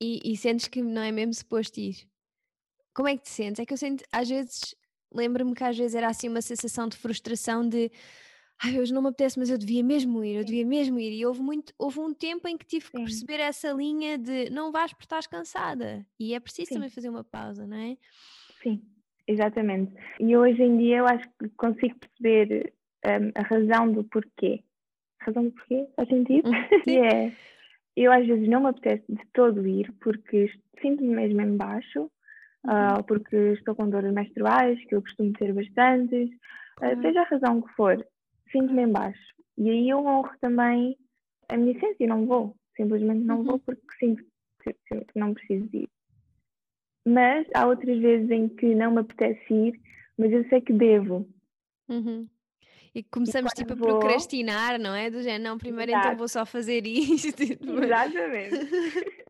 e, 0.00 0.20
e 0.24 0.36
sentes 0.36 0.66
que 0.66 0.80
não 0.80 1.02
é 1.02 1.12
mesmo 1.12 1.34
suposto 1.34 1.78
ir, 1.78 2.08
como 2.94 3.08
é 3.08 3.16
que 3.16 3.24
te 3.24 3.30
sentes? 3.30 3.60
É 3.60 3.66
que 3.66 3.72
eu 3.72 3.78
sinto, 3.78 4.04
às 4.12 4.28
vezes, 4.28 4.74
lembro-me 5.12 5.54
que 5.54 5.64
às 5.64 5.76
vezes 5.76 5.94
era 5.94 6.08
assim 6.08 6.28
uma 6.28 6.42
sensação 6.42 6.88
de 6.88 6.96
frustração 6.96 7.68
de 7.68 7.90
ai, 8.62 8.78
hoje 8.78 8.92
não 8.92 9.02
me 9.02 9.08
apetece, 9.08 9.38
mas 9.38 9.50
eu 9.50 9.58
devia 9.58 9.82
mesmo 9.82 10.24
ir, 10.24 10.36
eu 10.36 10.44
devia 10.44 10.64
mesmo 10.64 10.98
ir. 10.98 11.12
E 11.12 11.26
houve, 11.26 11.42
muito, 11.42 11.72
houve 11.78 12.00
um 12.00 12.12
tempo 12.12 12.46
em 12.48 12.56
que 12.56 12.66
tive 12.66 12.90
que 12.90 12.98
Sim. 12.98 13.04
perceber 13.04 13.40
essa 13.40 13.72
linha 13.72 14.18
de 14.18 14.50
não 14.50 14.70
vais 14.70 14.92
porque 14.92 15.04
estás 15.04 15.26
cansada. 15.26 16.04
E 16.18 16.34
é 16.34 16.40
preciso 16.40 16.68
Sim. 16.68 16.74
também 16.74 16.90
fazer 16.90 17.08
uma 17.08 17.24
pausa, 17.24 17.66
não 17.66 17.76
é? 17.76 17.96
Sim. 18.62 18.82
Exatamente. 19.30 19.92
E 20.18 20.36
hoje 20.36 20.60
em 20.60 20.76
dia 20.76 20.98
eu 20.98 21.06
acho 21.06 21.24
que 21.38 21.48
consigo 21.50 21.94
perceber 22.00 22.72
um, 23.06 23.30
a 23.36 23.42
razão 23.42 23.92
do 23.92 24.02
porquê. 24.02 24.64
A 25.20 25.26
razão 25.26 25.44
do 25.44 25.52
porquê? 25.52 25.86
Faz 25.94 26.08
sentido? 26.08 26.50
que 26.82 26.98
é, 26.98 27.32
eu 27.96 28.12
às 28.12 28.26
vezes 28.26 28.48
não 28.48 28.60
me 28.60 28.70
apetece 28.70 29.04
de 29.08 29.24
todo 29.32 29.66
ir 29.68 29.92
porque 30.00 30.50
sinto-me 30.82 31.14
mesmo 31.14 31.40
em 31.42 31.56
baixo, 31.56 32.10
uhum. 32.64 32.98
uh, 32.98 33.04
porque 33.04 33.36
estou 33.52 33.76
com 33.76 33.88
dores 33.88 34.12
menstruais, 34.12 34.82
que 34.86 34.96
eu 34.96 35.02
costumo 35.02 35.32
ter 35.34 35.52
bastantes, 35.52 36.28
uh, 36.82 37.00
seja 37.00 37.20
a 37.20 37.24
razão 37.24 37.62
que 37.62 37.72
for, 37.74 38.04
sinto-me 38.50 38.82
em 38.82 38.92
baixo. 38.92 39.34
E 39.56 39.68
aí 39.68 39.88
eu 39.88 39.98
honro 39.98 40.30
também 40.40 40.96
a 41.48 41.56
minha 41.56 41.72
essência 41.72 42.04
e 42.04 42.06
não 42.06 42.26
vou. 42.26 42.56
Simplesmente 42.76 43.24
não 43.24 43.38
uhum. 43.38 43.44
vou 43.44 43.58
porque 43.58 43.82
sinto 43.98 44.24
que, 44.62 44.74
não 45.14 45.34
preciso 45.34 45.68
ir. 45.72 45.88
Mas 47.06 47.46
há 47.54 47.66
outras 47.66 47.98
vezes 47.98 48.30
em 48.30 48.48
que 48.48 48.74
não 48.74 48.92
me 48.92 49.00
apetece 49.00 49.52
ir, 49.52 49.80
mas 50.16 50.32
eu 50.32 50.48
sei 50.48 50.60
que 50.60 50.72
devo. 50.72 51.28
Uhum. 51.88 52.28
E 52.94 53.02
começamos 53.04 53.52
e 53.52 53.56
tipo 53.56 53.72
a 53.72 53.76
vou... 53.76 53.98
procrastinar, 53.98 54.78
não 54.78 54.94
é? 54.94 55.10
Do 55.10 55.22
género, 55.22 55.44
não, 55.44 55.58
primeiro 55.58 55.92
Exato. 55.92 56.06
então 56.06 56.18
vou 56.18 56.28
só 56.28 56.44
fazer 56.44 56.86
isto. 56.86 57.42
Exatamente. 57.42 58.54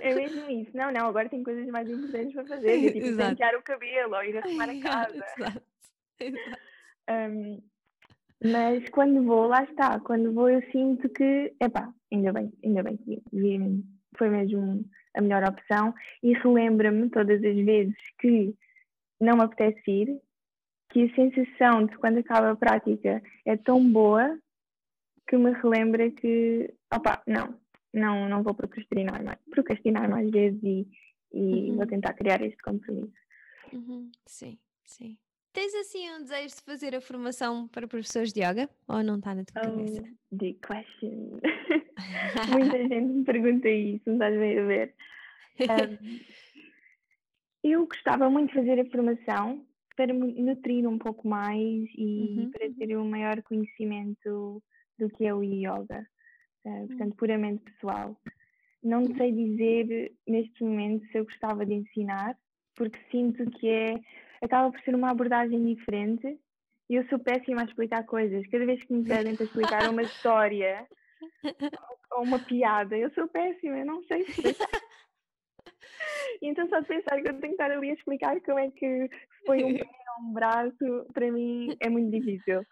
é 0.00 0.14
mesmo 0.14 0.50
isso. 0.50 0.70
Não, 0.74 0.92
não, 0.92 1.06
agora 1.06 1.28
tem 1.28 1.42
coisas 1.42 1.66
mais 1.66 1.88
importantes 1.88 2.32
para 2.32 2.46
fazer. 2.46 2.92
Tipo, 2.92 3.16
pentear 3.16 3.56
o 3.56 3.62
cabelo 3.62 4.14
ou 4.14 4.24
ir 4.24 4.36
arrumar 4.38 4.70
a 4.70 4.78
casa. 4.80 5.24
Exato. 5.38 5.62
Exato. 6.20 6.62
Um, 7.10 7.62
mas 8.44 8.88
quando 8.90 9.24
vou, 9.24 9.46
lá 9.46 9.62
está. 9.64 10.00
Quando 10.00 10.32
vou, 10.32 10.48
eu 10.48 10.62
sinto 10.70 11.08
que, 11.08 11.54
epá, 11.60 11.92
ainda 12.12 12.32
bem, 12.32 12.52
ainda 12.64 12.82
bem 12.82 12.96
que 12.96 13.22
foi 14.16 14.28
mesmo 14.28 14.84
a 15.14 15.20
melhor 15.20 15.44
opção 15.44 15.94
e 16.22 16.32
relembra-me 16.34 17.08
todas 17.10 17.42
as 17.42 17.56
vezes 17.64 17.96
que 18.18 18.54
não 19.20 19.36
me 19.36 19.44
apetece 19.44 19.90
ir, 19.90 20.20
que 20.90 21.04
a 21.04 21.14
sensação 21.14 21.86
de 21.86 21.96
quando 21.96 22.18
acaba 22.18 22.50
a 22.50 22.56
prática 22.56 23.22
é 23.44 23.56
tão 23.56 23.90
boa 23.90 24.38
que 25.28 25.36
me 25.36 25.52
relembra 25.52 26.10
que, 26.10 26.74
opa, 26.92 27.22
não, 27.26 27.58
não, 27.92 28.28
não 28.28 28.42
vou 28.42 28.54
procrastinar 28.54 29.22
mais, 29.22 29.38
procrastinar 29.50 30.08
mais 30.10 30.30
vezes 30.30 30.60
e, 30.62 30.86
e 31.32 31.70
uhum. 31.70 31.76
vou 31.76 31.86
tentar 31.86 32.12
criar 32.14 32.42
este 32.42 32.60
compromisso. 32.62 33.12
Uhum. 33.72 34.10
Sim, 34.26 34.58
sim. 34.84 35.16
Tens 35.52 35.74
assim 35.74 36.10
um 36.10 36.22
desejo 36.22 36.56
de 36.56 36.62
fazer 36.62 36.94
a 36.94 37.00
formação 37.00 37.68
para 37.68 37.86
professores 37.86 38.32
de 38.32 38.40
yoga 38.40 38.70
ou 38.88 39.02
não 39.02 39.16
está 39.16 39.34
na 39.34 39.44
tua 39.44 39.60
oh, 39.60 39.70
cabeça? 39.70 40.02
The 40.30 40.54
question. 40.66 41.40
Muita 42.50 42.78
gente 42.78 43.12
me 43.12 43.24
pergunta 43.24 43.68
isso, 43.68 44.02
não 44.06 44.14
estás 44.14 44.38
bem 44.38 44.58
a 44.58 44.64
ver? 44.64 44.94
Um, 45.60 46.20
eu 47.62 47.86
gostava 47.86 48.30
muito 48.30 48.48
de 48.48 48.54
fazer 48.54 48.80
a 48.80 48.90
formação 48.90 49.66
para 49.94 50.14
me 50.14 50.40
nutrir 50.40 50.88
um 50.88 50.96
pouco 50.98 51.28
mais 51.28 51.86
e 51.98 52.38
uhum. 52.38 52.50
para 52.50 52.70
ter 52.72 52.96
um 52.96 53.08
maior 53.10 53.42
conhecimento 53.42 54.62
do 54.98 55.10
que 55.10 55.26
é 55.26 55.34
o 55.34 55.42
yoga, 55.42 56.06
uh, 56.64 56.86
portanto, 56.88 57.14
puramente 57.16 57.62
pessoal. 57.64 58.18
Não 58.82 59.04
sei 59.16 59.30
dizer 59.32 60.12
neste 60.26 60.64
momento 60.64 61.06
se 61.08 61.18
eu 61.18 61.24
gostava 61.24 61.66
de 61.66 61.74
ensinar, 61.74 62.38
porque 62.74 62.98
sinto 63.10 63.44
que 63.50 63.68
é 63.68 64.00
acaba 64.42 64.70
por 64.70 64.80
ser 64.80 64.94
uma 64.94 65.10
abordagem 65.10 65.64
diferente 65.64 66.38
e 66.90 66.94
eu 66.96 67.06
sou 67.08 67.18
péssima 67.18 67.62
a 67.62 67.64
explicar 67.64 68.04
coisas. 68.04 68.46
Cada 68.48 68.66
vez 68.66 68.82
que 68.84 68.92
me 68.92 69.04
pedem 69.04 69.36
para 69.36 69.44
explicar 69.44 69.88
uma 69.88 70.02
história 70.02 70.86
ou 72.12 72.24
uma 72.24 72.38
piada, 72.38 72.96
eu 72.96 73.10
sou 73.14 73.28
péssima, 73.28 73.78
eu 73.78 73.86
não 73.86 74.02
sei 74.04 74.22
explicar. 74.22 74.68
E 76.40 76.48
então 76.48 76.68
só 76.68 76.80
de 76.80 76.88
pensar 76.88 77.22
que 77.22 77.28
eu 77.28 77.38
tenho 77.38 77.40
que 77.40 77.62
estar 77.62 77.70
ali 77.70 77.90
a 77.90 77.94
explicar 77.94 78.40
como 78.40 78.58
é 78.58 78.70
que 78.70 79.08
foi 79.46 79.62
um 79.64 79.74
pé 79.78 79.86
ou 80.18 80.28
um 80.28 80.32
braço, 80.32 81.06
para 81.14 81.30
mim 81.30 81.76
é 81.80 81.88
muito 81.88 82.10
difícil. 82.10 82.64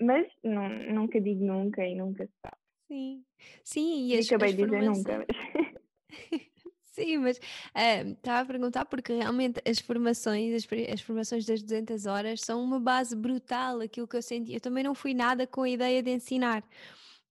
Mas 0.00 0.26
não, 0.42 0.68
nunca 0.68 1.20
digo 1.20 1.44
nunca 1.44 1.84
e 1.84 1.94
nunca 1.94 2.26
se 2.26 2.32
sabe. 2.42 2.56
Sim, 2.88 3.24
sim, 3.62 4.08
e, 4.08 4.18
as, 4.18 4.26
acabei 4.26 4.52
de 4.52 4.64
dizer 4.64 4.82
nunca. 4.82 5.18
Mas... 5.18 5.28
Sim, 6.98 7.18
mas 7.18 7.38
uh, 7.38 8.10
estava 8.10 8.40
a 8.40 8.44
perguntar 8.44 8.84
porque 8.86 9.12
realmente 9.12 9.62
as 9.64 9.78
formações, 9.78 10.52
as, 10.64 10.68
as, 10.92 11.00
formações 11.00 11.44
das 11.46 11.62
200 11.62 12.06
horas 12.06 12.40
são 12.40 12.60
uma 12.60 12.80
base 12.80 13.14
brutal, 13.14 13.80
aquilo 13.80 14.08
que 14.08 14.16
eu 14.16 14.22
senti. 14.22 14.52
Eu 14.52 14.60
também 14.60 14.82
não 14.82 14.96
fui 14.96 15.14
nada 15.14 15.46
com 15.46 15.62
a 15.62 15.68
ideia 15.68 16.02
de 16.02 16.10
ensinar. 16.10 16.64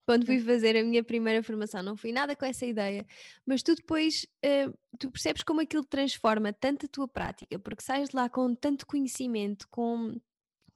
Quando 0.06 0.26
fui 0.26 0.40
fazer 0.40 0.78
a 0.78 0.84
minha 0.86 1.04
primeira 1.04 1.44
formação, 1.44 1.84
não 1.84 1.98
fui 1.98 2.14
nada 2.14 2.34
com 2.34 2.46
essa 2.46 2.66
ideia, 2.66 3.06
mas 3.46 3.62
tu 3.62 3.76
depois 3.76 4.26
uh, 4.46 4.74
tu 4.98 5.12
percebes 5.12 5.44
como 5.44 5.60
aquilo 5.60 5.84
transforma 5.84 6.54
tanto 6.54 6.86
a 6.86 6.90
tua 6.90 7.10
prática, 7.10 7.60
porque 7.60 7.84
sais 7.84 8.10
de 8.10 8.16
lá 8.16 8.30
com 8.30 8.56
tanto 8.56 8.88
conhecimento, 8.88 9.68
com 9.70 10.16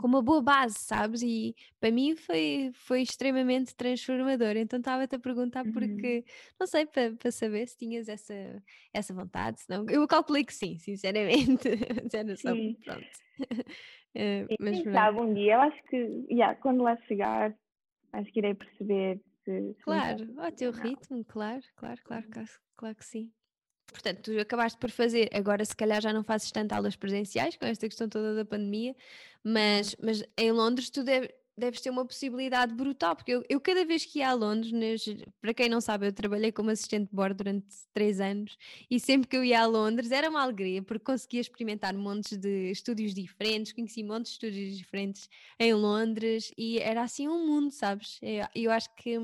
com 0.02 0.08
uma 0.08 0.22
boa 0.22 0.42
base, 0.42 0.76
sabes? 0.80 1.22
E 1.22 1.56
para 1.80 1.92
mim 1.92 2.16
foi, 2.16 2.72
foi 2.74 3.02
extremamente 3.02 3.76
transformador. 3.76 4.58
Então 4.58 4.80
estava-te 4.80 5.16
a 5.16 5.20
perguntar 5.20 5.66
uhum. 5.66 5.72
porque, 5.72 6.26
não 6.60 6.68
sei, 6.68 6.86
para, 6.86 7.14
para 7.14 7.32
saber 7.32 7.68
se 7.68 7.78
tinhas 7.78 8.10
essa, 8.10 8.34
essa 8.94 9.14
vontade. 9.14 9.62
Senão, 9.62 9.86
eu 9.90 10.06
calculei 10.08 10.44
que 10.44 10.54
sim, 10.54 10.78
sinceramente. 10.78 11.70
só, 12.38 12.54
sim. 12.54 12.78
pronto. 12.84 13.02
uh, 13.02 14.56
mas 14.60 14.82
Quem 14.82 14.92
sabe 14.92 15.22
um 15.22 15.34
dia, 15.34 15.54
eu 15.54 15.62
acho 15.62 15.84
que 15.84 16.26
yeah, 16.30 16.56
quando 16.56 16.84
lá 16.84 16.98
chegar, 17.08 17.56
acho 18.14 18.32
que 18.32 18.40
irei 18.40 18.54
perceber 18.54 19.22
se. 19.46 19.76
Claro, 19.84 20.28
ao 20.38 20.52
teu 20.52 20.72
ritmo, 20.72 21.24
claro, 21.26 21.62
claro, 21.76 22.02
claro, 22.04 22.28
claro, 22.30 22.50
claro 22.76 22.96
que 22.96 23.06
sim. 23.06 23.32
Portanto, 23.92 24.22
tu 24.22 24.40
acabaste 24.40 24.78
por 24.80 24.90
fazer, 24.90 25.30
agora 25.34 25.64
se 25.66 25.76
calhar 25.76 26.02
já 26.02 26.14
não 26.14 26.24
fazes 26.24 26.52
tanto 26.52 26.74
aulas 26.74 26.96
presenciais 26.96 27.56
com 27.56 27.66
esta 27.66 27.88
questão 27.88 28.08
toda 28.08 28.34
da 28.34 28.46
pandemia, 28.46 28.96
mas, 29.44 29.96
mas 30.02 30.24
em 30.38 30.52
Londres 30.52 30.90
tu 30.90 31.04
deve, 31.04 31.30
deves 31.58 31.82
ter 31.82 31.90
uma 31.90 32.06
possibilidade 32.06 32.74
brutal, 32.74 33.16
porque 33.16 33.32
eu, 33.32 33.44
eu 33.50 33.60
cada 33.60 33.86
vez 33.86 34.06
que 34.06 34.20
ia 34.20 34.30
a 34.30 34.34
Londres, 34.34 35.06
para 35.40 35.54
quem 35.54 35.70
não 35.70 35.82
sabe, 35.82 36.08
eu 36.08 36.14
trabalhei 36.14 36.52
como 36.52 36.70
assistente 36.70 37.10
de 37.10 37.16
bordo 37.16 37.38
durante 37.38 37.68
três 37.94 38.20
anos 38.20 38.58
e 38.90 39.00
sempre 39.00 39.28
que 39.28 39.38
eu 39.38 39.44
ia 39.44 39.62
a 39.62 39.66
Londres 39.66 40.12
era 40.12 40.30
uma 40.30 40.42
alegria, 40.42 40.82
porque 40.82 41.04
conseguia 41.04 41.42
experimentar 41.42 41.94
montes 41.94 42.38
de 42.38 42.72
estúdios 42.72 43.14
diferentes, 43.14 43.74
conheci 43.74 44.04
montes 44.04 44.32
de 44.32 44.48
estúdios 44.48 44.78
diferentes 44.78 45.30
em 45.60 45.74
Londres 45.74 46.52
e 46.58 46.80
era 46.80 47.04
assim 47.04 47.28
um 47.28 47.46
mundo, 47.46 47.72
sabes? 47.72 48.20
Eu, 48.22 48.48
eu 48.56 48.72
acho 48.72 48.90
que 48.96 49.18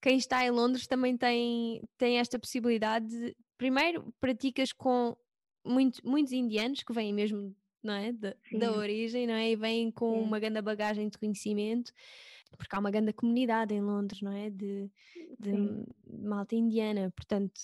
quem 0.00 0.18
está 0.18 0.44
em 0.44 0.50
Londres 0.50 0.88
também 0.88 1.16
tem, 1.16 1.80
tem 1.96 2.18
esta 2.18 2.36
possibilidade 2.36 3.06
de, 3.06 3.36
primeiro 3.62 4.12
praticas 4.18 4.72
com 4.72 5.16
muito, 5.64 6.04
muitos 6.04 6.32
indianos 6.32 6.82
que 6.82 6.92
vêm 6.92 7.12
mesmo 7.14 7.54
não 7.80 7.94
é? 7.94 8.12
da, 8.12 8.34
da 8.58 8.72
origem 8.72 9.24
não 9.24 9.34
é? 9.34 9.52
e 9.52 9.56
vêm 9.56 9.88
com 9.88 10.14
Sim. 10.14 10.22
uma 10.22 10.40
grande 10.40 10.60
bagagem 10.60 11.08
de 11.08 11.16
conhecimento 11.16 11.92
porque 12.58 12.74
há 12.74 12.80
uma 12.80 12.90
grande 12.90 13.12
comunidade 13.12 13.72
em 13.72 13.80
Londres 13.80 14.20
não 14.20 14.32
é 14.32 14.50
de, 14.50 14.90
de 15.38 15.86
malta 16.12 16.56
indiana 16.56 17.12
portanto 17.14 17.60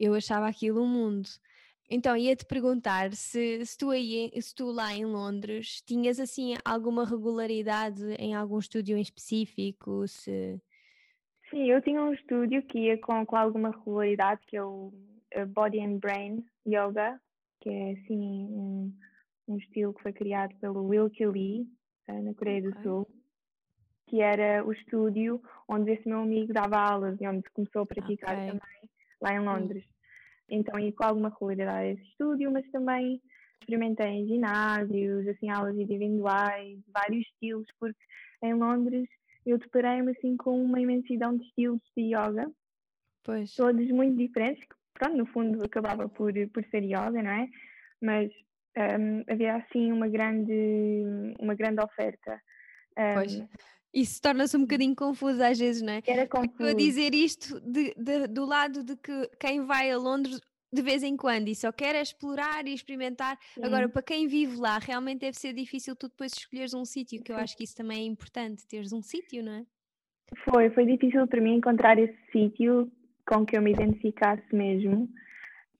eu 0.00 0.14
achava 0.14 0.48
aquilo 0.48 0.82
um 0.82 0.88
mundo 0.88 1.28
então 1.90 2.16
ia-te 2.16 2.46
perguntar 2.46 3.12
se, 3.12 3.66
se, 3.66 3.76
tu 3.76 3.90
aí, 3.90 4.32
se 4.40 4.54
tu 4.54 4.70
lá 4.70 4.94
em 4.94 5.04
Londres 5.04 5.82
tinhas 5.82 6.18
assim 6.18 6.54
alguma 6.64 7.04
regularidade 7.04 8.02
em 8.18 8.34
algum 8.34 8.58
estúdio 8.58 8.96
em 8.96 9.02
específico 9.02 10.08
se 10.08 10.58
Sim, 11.50 11.70
eu 11.70 11.82
tinha 11.82 12.02
um 12.02 12.14
estúdio 12.14 12.62
que 12.62 12.78
ia 12.78 12.98
com, 12.98 13.26
com 13.26 13.36
alguma 13.36 13.70
regularidade 13.70 14.40
que 14.46 14.56
eu 14.56 14.90
Body 15.46 15.80
and 15.80 15.98
Brain 15.98 16.44
Yoga, 16.66 17.20
que 17.60 17.70
é 17.70 17.92
assim 17.92 18.46
um, 18.50 18.92
um 19.48 19.56
estilo 19.56 19.94
que 19.94 20.02
foi 20.02 20.12
criado 20.12 20.54
pelo 20.60 20.86
Wilkie 20.86 21.26
Lee, 21.26 21.68
uh, 22.08 22.22
na 22.22 22.34
Coreia 22.34 22.60
okay. 22.60 22.70
do 22.70 22.82
Sul. 22.82 23.08
que 24.06 24.20
era 24.20 24.64
o 24.64 24.72
estúdio 24.72 25.42
onde 25.68 25.92
esse 25.92 26.08
meu 26.08 26.20
amigo 26.20 26.52
dava 26.52 26.78
aulas 26.78 27.20
e 27.20 27.26
onde 27.26 27.48
começou 27.50 27.82
a 27.82 27.86
praticar 27.86 28.36
okay. 28.36 28.46
também, 28.46 28.90
lá 29.20 29.34
em. 29.34 29.40
Londres. 29.40 29.84
Então, 30.48 30.78
ia 30.78 30.92
com 30.92 31.04
alguma 31.04 31.30
regularidade 31.30 31.78
a 31.78 31.92
esse 31.92 32.02
estúdio, 32.02 32.52
mas 32.52 32.70
também 32.70 33.20
experimentei 33.60 34.06
em 34.08 34.26
ginásios, 34.26 35.26
assim, 35.26 35.48
aulas 35.48 35.76
individuais, 35.76 36.78
vários 36.88 37.26
estilos, 37.26 37.66
porque 37.80 37.98
em 38.42 38.52
Londres 38.52 39.08
eu 39.46 39.58
deparei-me 39.58 40.12
assim 40.12 40.36
com 40.36 40.62
uma 40.62 40.80
imensidão 40.80 41.36
de 41.36 41.44
estilos 41.44 41.80
de 41.96 42.14
yoga, 42.14 42.50
pois. 43.24 43.54
todos 43.54 43.88
muito 43.90 44.16
diferentes, 44.16 44.62
que, 44.64 44.74
pronto, 44.94 45.16
no 45.16 45.26
fundo 45.26 45.64
acabava 45.64 46.08
por, 46.08 46.32
por 46.52 46.64
ser 46.70 46.82
yoga, 46.82 47.22
não 47.22 47.30
é? 47.30 47.48
Mas 48.00 48.30
um, 48.76 49.24
havia 49.28 49.56
assim 49.56 49.92
uma 49.92 50.08
grande, 50.08 51.34
uma 51.38 51.54
grande 51.54 51.82
oferta. 51.82 52.40
Um, 52.96 53.14
pois. 53.14 53.44
Isso 53.92 54.20
torna-se 54.20 54.56
um 54.56 54.62
bocadinho 54.62 54.94
confuso 54.96 55.42
às 55.42 55.58
vezes, 55.58 55.82
não 55.82 55.92
é? 55.92 56.02
Era 56.06 56.26
confuso. 56.26 56.52
Estou 56.52 56.68
a 56.68 56.74
dizer 56.74 57.14
isto 57.14 57.60
de, 57.60 57.94
de, 57.96 58.26
do 58.26 58.44
lado 58.44 58.82
de 58.82 58.96
que 58.96 59.30
quem 59.38 59.64
vai 59.64 59.90
a 59.90 59.96
Londres 59.96 60.40
de 60.72 60.82
vez 60.82 61.04
em 61.04 61.16
quando 61.16 61.46
e 61.46 61.54
só 61.54 61.70
quer 61.70 61.94
explorar 61.94 62.66
e 62.66 62.74
experimentar. 62.74 63.38
Sim. 63.54 63.64
Agora, 63.64 63.88
para 63.88 64.02
quem 64.02 64.26
vive 64.26 64.56
lá, 64.56 64.78
realmente 64.78 65.20
deve 65.20 65.38
ser 65.38 65.52
difícil 65.52 65.94
tu 65.94 66.08
depois 66.08 66.32
escolheres 66.32 66.74
um 66.74 66.84
sítio, 66.84 67.22
que 67.22 67.30
eu 67.30 67.36
acho 67.36 67.56
que 67.56 67.62
isso 67.62 67.76
também 67.76 68.00
é 68.00 68.06
importante, 68.06 68.66
teres 68.66 68.92
um 68.92 69.00
sítio, 69.00 69.44
não 69.44 69.52
é? 69.52 69.64
Foi, 70.50 70.68
foi 70.70 70.84
difícil 70.84 71.28
para 71.28 71.40
mim 71.40 71.54
encontrar 71.54 71.96
esse 71.96 72.18
sítio 72.32 72.90
com 73.26 73.44
que 73.44 73.56
eu 73.56 73.62
me 73.62 73.72
identificasse 73.72 74.54
mesmo. 74.54 75.08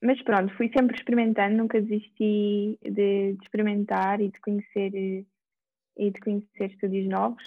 Mas 0.03 0.21
pronto, 0.23 0.55
fui 0.57 0.71
sempre 0.77 0.97
experimentando, 0.97 1.57
nunca 1.57 1.81
desisti 1.81 2.79
de, 2.83 3.33
de 3.33 3.39
experimentar 3.43 4.21
e 4.21 4.31
de 4.31 4.41
conhecer 4.41 5.25
e 5.97 6.11
de 6.11 6.21
conhecer 6.21 6.71
estúdios 6.71 7.09
novos. 7.09 7.43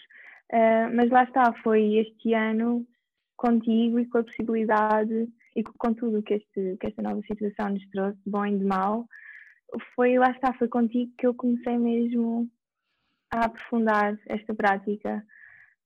Uh, 0.52 0.90
mas 0.96 1.10
lá 1.10 1.24
está, 1.24 1.54
foi 1.62 1.98
este 1.98 2.34
ano 2.34 2.88
contigo 3.36 4.00
e 4.00 4.06
com 4.06 4.20
a 4.20 4.24
possibilidade 4.24 5.28
e 5.56 5.64
com 5.64 5.94
tudo 5.94 6.24
que, 6.24 6.36
este, 6.36 6.78
que 6.80 6.88
esta 6.88 7.02
nova 7.02 7.22
situação 7.22 7.70
nos 7.70 7.86
trouxe, 7.90 8.18
de 8.24 8.30
bom 8.30 8.46
e 8.46 8.58
de 8.58 8.64
mal, 8.64 9.06
foi 9.96 10.18
lá 10.18 10.32
está, 10.32 10.54
foi 10.54 10.68
contigo 10.68 11.12
que 11.18 11.28
eu 11.28 11.34
comecei 11.34 11.78
mesmo 11.78 12.50
a 13.32 13.46
aprofundar 13.46 14.18
esta 14.28 14.54
prática. 14.54 15.24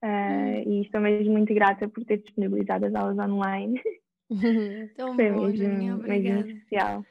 Uh, 0.03 0.67
e 0.67 0.81
estou 0.81 0.99
mesmo 0.99 1.31
muito 1.31 1.53
grata 1.53 1.87
por 1.87 2.03
ter 2.05 2.17
disponibilizado 2.17 2.85
as 2.85 2.95
aulas 2.95 3.17
online. 3.19 3.81
Tão 4.95 5.15
foi 5.15 5.31
bom, 5.31 5.47
mesmo, 5.47 5.97
mesmo 6.03 6.39
especial. 6.47 7.05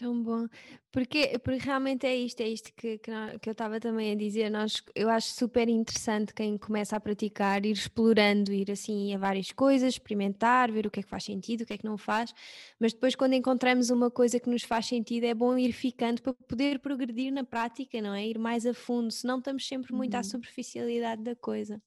Tão 0.00 0.22
bom, 0.22 0.48
porque, 0.90 1.38
porque 1.40 1.62
realmente 1.62 2.06
é 2.06 2.16
isto, 2.16 2.40
é 2.40 2.48
isto 2.48 2.72
que, 2.74 2.96
que, 2.96 3.12
que 3.38 3.48
eu 3.50 3.52
estava 3.52 3.78
também 3.78 4.12
a 4.12 4.14
dizer. 4.14 4.48
Nós, 4.48 4.82
eu 4.94 5.10
acho 5.10 5.28
super 5.34 5.68
interessante 5.68 6.32
quem 6.32 6.56
começa 6.56 6.96
a 6.96 7.00
praticar, 7.00 7.66
ir 7.66 7.72
explorando, 7.72 8.50
ir 8.50 8.70
assim 8.70 9.14
a 9.14 9.18
várias 9.18 9.52
coisas, 9.52 9.92
experimentar, 9.92 10.72
ver 10.72 10.86
o 10.86 10.90
que 10.90 11.00
é 11.00 11.02
que 11.02 11.08
faz 11.08 11.24
sentido, 11.24 11.60
o 11.60 11.66
que 11.66 11.74
é 11.74 11.76
que 11.76 11.84
não 11.84 11.98
faz, 11.98 12.32
mas 12.78 12.94
depois, 12.94 13.14
quando 13.14 13.34
encontramos 13.34 13.90
uma 13.90 14.10
coisa 14.10 14.40
que 14.40 14.48
nos 14.48 14.62
faz 14.62 14.86
sentido, 14.86 15.24
é 15.24 15.34
bom 15.34 15.58
ir 15.58 15.72
ficando 15.72 16.22
para 16.22 16.32
poder 16.32 16.78
progredir 16.78 17.30
na 17.30 17.44
prática, 17.44 18.00
não 18.00 18.14
é? 18.14 18.26
Ir 18.26 18.38
mais 18.38 18.64
a 18.64 18.72
fundo, 18.72 19.10
senão 19.10 19.36
estamos 19.36 19.68
sempre 19.68 19.92
muito 19.92 20.14
à 20.14 20.18
uhum. 20.18 20.24
superficialidade 20.24 21.22
da 21.22 21.36
coisa. 21.36 21.78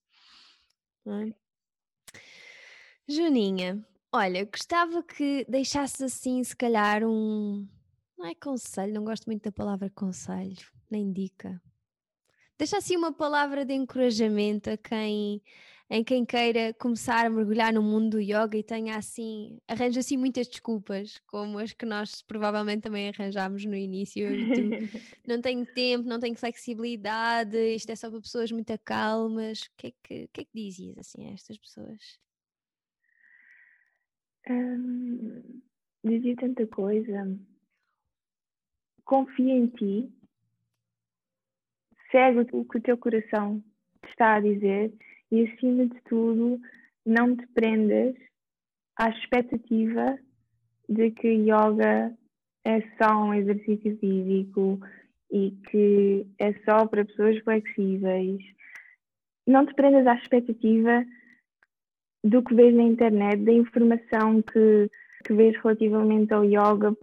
Não 1.03 1.19
é? 1.19 1.33
Joaninha, 3.07 3.83
olha, 4.13 4.45
gostava 4.45 5.01
que 5.01 5.43
deixasses 5.49 6.01
assim, 6.01 6.43
se 6.43 6.55
calhar, 6.55 7.03
um 7.03 7.67
não 8.15 8.27
é 8.27 8.35
conselho, 8.35 8.93
não 8.93 9.03
gosto 9.03 9.25
muito 9.25 9.43
da 9.43 9.51
palavra 9.51 9.89
conselho, 9.89 10.55
nem 10.89 11.11
dica. 11.11 11.59
Deixa 12.57 12.77
assim 12.77 12.95
uma 12.95 13.11
palavra 13.11 13.65
de 13.65 13.73
encorajamento 13.73 14.69
a 14.69 14.77
quem, 14.77 15.41
em 15.89 16.03
quem 16.03 16.23
queira 16.23 16.73
começar 16.75 17.25
a 17.25 17.29
mergulhar 17.29 17.73
no 17.73 17.81
mundo 17.81 18.11
do 18.11 18.21
yoga 18.21 18.55
e 18.55 18.63
tenha 18.63 18.95
assim, 18.95 19.59
arranja 19.67 19.99
assim 19.99 20.15
muitas 20.15 20.47
desculpas, 20.47 21.19
como 21.25 21.57
as 21.57 21.73
que 21.73 21.85
nós 21.85 22.21
provavelmente 22.21 22.83
também 22.83 23.09
arranjámos 23.09 23.65
no 23.65 23.75
início. 23.75 24.27
não 25.27 25.41
tenho 25.41 25.65
tempo, 25.65 26.07
não 26.07 26.19
tenho 26.19 26.37
flexibilidade, 26.37 27.57
isto 27.75 27.89
é 27.89 27.95
só 27.95 28.11
para 28.11 28.21
pessoas 28.21 28.51
muito 28.51 28.71
calmas. 28.85 29.63
O 29.63 29.69
que 29.75 29.87
é 29.87 29.91
que, 30.03 30.27
que, 30.31 30.41
é 30.41 30.45
que 30.45 30.51
dizias 30.53 30.99
assim 30.99 31.27
a 31.27 31.33
estas 31.33 31.57
pessoas? 31.57 32.21
Hum, 34.49 35.61
dizia 36.03 36.35
tanta 36.35 36.67
coisa 36.67 37.37
confia 39.05 39.53
em 39.53 39.67
ti, 39.67 40.11
segue 42.11 42.39
o 42.51 42.65
que 42.65 42.77
o 42.77 42.81
teu 42.81 42.97
coração 42.97 43.63
te 44.01 44.09
está 44.09 44.35
a 44.35 44.39
dizer 44.39 44.93
e, 45.31 45.47
acima 45.47 45.85
de 45.87 46.01
tudo, 46.03 46.59
não 47.05 47.35
te 47.35 47.45
prendas 47.47 48.15
à 48.97 49.09
expectativa 49.09 50.17
de 50.87 51.11
que 51.11 51.27
yoga 51.27 52.15
é 52.65 52.81
só 52.97 53.23
um 53.23 53.33
exercício 53.33 53.97
físico 53.97 54.79
e 55.31 55.51
que 55.69 56.27
é 56.39 56.53
só 56.65 56.85
para 56.85 57.05
pessoas 57.05 57.39
flexíveis. 57.39 58.41
Não 59.47 59.65
te 59.65 59.73
prendas 59.73 60.07
à 60.07 60.15
expectativa 60.15 61.05
do 62.23 62.41
que 62.41 62.55
vês 62.55 62.73
na 62.73 62.83
internet, 62.83 63.43
da 63.43 63.51
informação 63.51 64.41
que, 64.41 64.89
que 65.25 65.33
vês 65.33 65.55
relativamente 65.61 66.33
ao 66.33 66.45
yoga, 66.45 66.95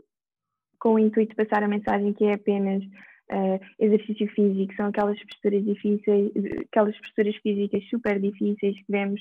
com 0.78 0.94
o 0.94 0.98
intuito 0.98 1.30
de 1.30 1.44
passar 1.44 1.62
a 1.62 1.68
mensagem 1.68 2.12
que 2.14 2.24
é 2.24 2.34
apenas 2.34 2.82
uh, 2.84 3.60
exercício 3.78 4.26
físico, 4.28 4.74
são 4.74 4.86
aquelas 4.86 5.22
posturas 5.24 5.62
difíceis, 5.64 6.32
aquelas 6.66 6.98
posturas 6.98 7.36
físicas 7.36 7.84
super 7.90 8.18
difíceis 8.18 8.76
que 8.76 8.84
vemos. 8.88 9.20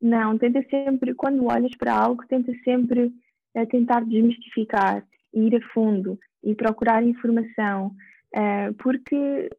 Não, 0.00 0.36
tenta 0.38 0.64
sempre, 0.70 1.14
quando 1.14 1.46
olhas 1.46 1.76
para 1.76 1.94
algo, 1.94 2.26
tenta 2.26 2.52
sempre 2.64 3.12
uh, 3.54 3.66
tentar 3.70 4.04
desmistificar 4.04 5.04
e 5.32 5.40
ir 5.46 5.56
a 5.56 5.68
fundo 5.72 6.18
e 6.42 6.54
procurar 6.54 7.02
informação, 7.02 7.94
uh, 8.34 8.74
porque 8.82 9.50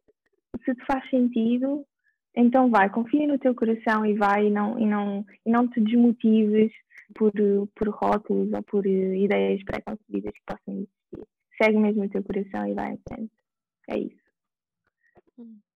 se 0.64 0.74
te 0.74 0.84
faz 0.84 1.08
sentido, 1.10 1.84
então 2.36 2.70
vai, 2.70 2.90
confia 2.90 3.26
no 3.26 3.38
teu 3.38 3.54
coração 3.54 4.04
e 4.04 4.14
vai 4.14 4.46
e 4.46 4.50
não, 4.50 4.78
e 4.78 4.86
não, 4.86 5.26
e 5.44 5.50
não 5.50 5.66
te 5.66 5.80
desmotives 5.80 6.70
por, 7.14 7.32
por 7.74 7.88
rótulos 7.88 8.52
ou 8.52 8.62
por 8.62 8.86
ideias 8.86 9.62
pré-concebidas 9.64 10.32
que 10.32 10.42
possam 10.46 10.74
existir 10.74 10.96
segue 11.60 11.78
mesmo 11.78 12.04
o 12.04 12.08
teu 12.08 12.22
coração 12.22 12.66
e 12.66 12.74
vai 12.74 12.92
em 12.92 13.00
frente. 13.08 13.32
É 13.88 13.98
isso. 13.98 14.26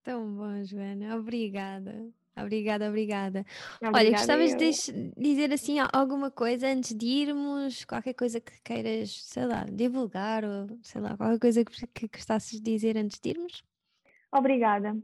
Tão 0.02 0.34
bom, 0.34 0.64
Joana. 0.64 1.16
Obrigada. 1.16 2.08
Obrigada, 2.36 2.88
obrigada. 2.88 3.44
obrigada 3.76 3.98
Olha, 3.98 4.10
gostavas 4.12 4.54
de 4.54 5.12
dizer 5.16 5.52
assim 5.52 5.76
alguma 5.92 6.30
coisa 6.30 6.68
antes 6.68 6.96
de 6.96 7.06
irmos? 7.06 7.84
Qualquer 7.84 8.14
coisa 8.14 8.40
que 8.40 8.52
queiras, 8.62 9.24
sei 9.24 9.46
lá, 9.46 9.64
divulgar 9.64 10.44
ou 10.44 10.78
sei 10.82 11.00
lá, 11.00 11.16
qualquer 11.16 11.38
coisa 11.38 11.64
que, 11.64 11.86
que 11.88 12.08
gostasses 12.08 12.60
de 12.60 12.72
dizer 12.72 12.96
antes 12.96 13.20
de 13.20 13.30
irmos? 13.30 13.62
Obrigada. 14.32 14.96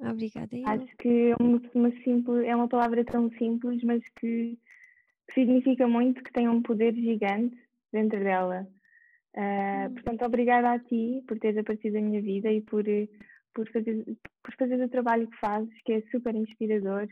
Obrigada. 0.00 0.56
Eu. 0.56 0.66
Acho 0.66 0.96
que 0.96 1.08
é 1.08 1.36
uma, 1.38 1.60
uma, 1.74 1.90
simples, 2.02 2.46
é 2.46 2.56
uma 2.56 2.68
palavra 2.68 3.04
tão 3.04 3.30
simples, 3.32 3.82
mas 3.82 4.02
que 4.18 4.58
significa 5.34 5.86
muito, 5.86 6.22
que 6.22 6.32
tem 6.32 6.48
um 6.48 6.62
poder 6.62 6.94
gigante 6.94 7.56
dentro 7.92 8.18
dela. 8.18 8.66
Uh, 9.36 9.92
portanto, 9.94 10.24
obrigada 10.24 10.72
a 10.72 10.78
ti 10.78 11.22
por 11.28 11.38
teres 11.38 11.58
aparecido 11.58 11.96
na 11.96 12.02
minha 12.02 12.22
vida 12.22 12.50
e 12.50 12.62
por, 12.62 12.84
por, 13.54 13.70
fazer, 13.70 14.04
por 14.42 14.54
fazer 14.56 14.82
o 14.82 14.88
trabalho 14.88 15.28
que 15.28 15.36
fazes, 15.36 15.82
que 15.84 15.92
é 15.92 16.00
super 16.10 16.34
inspirador, 16.34 17.06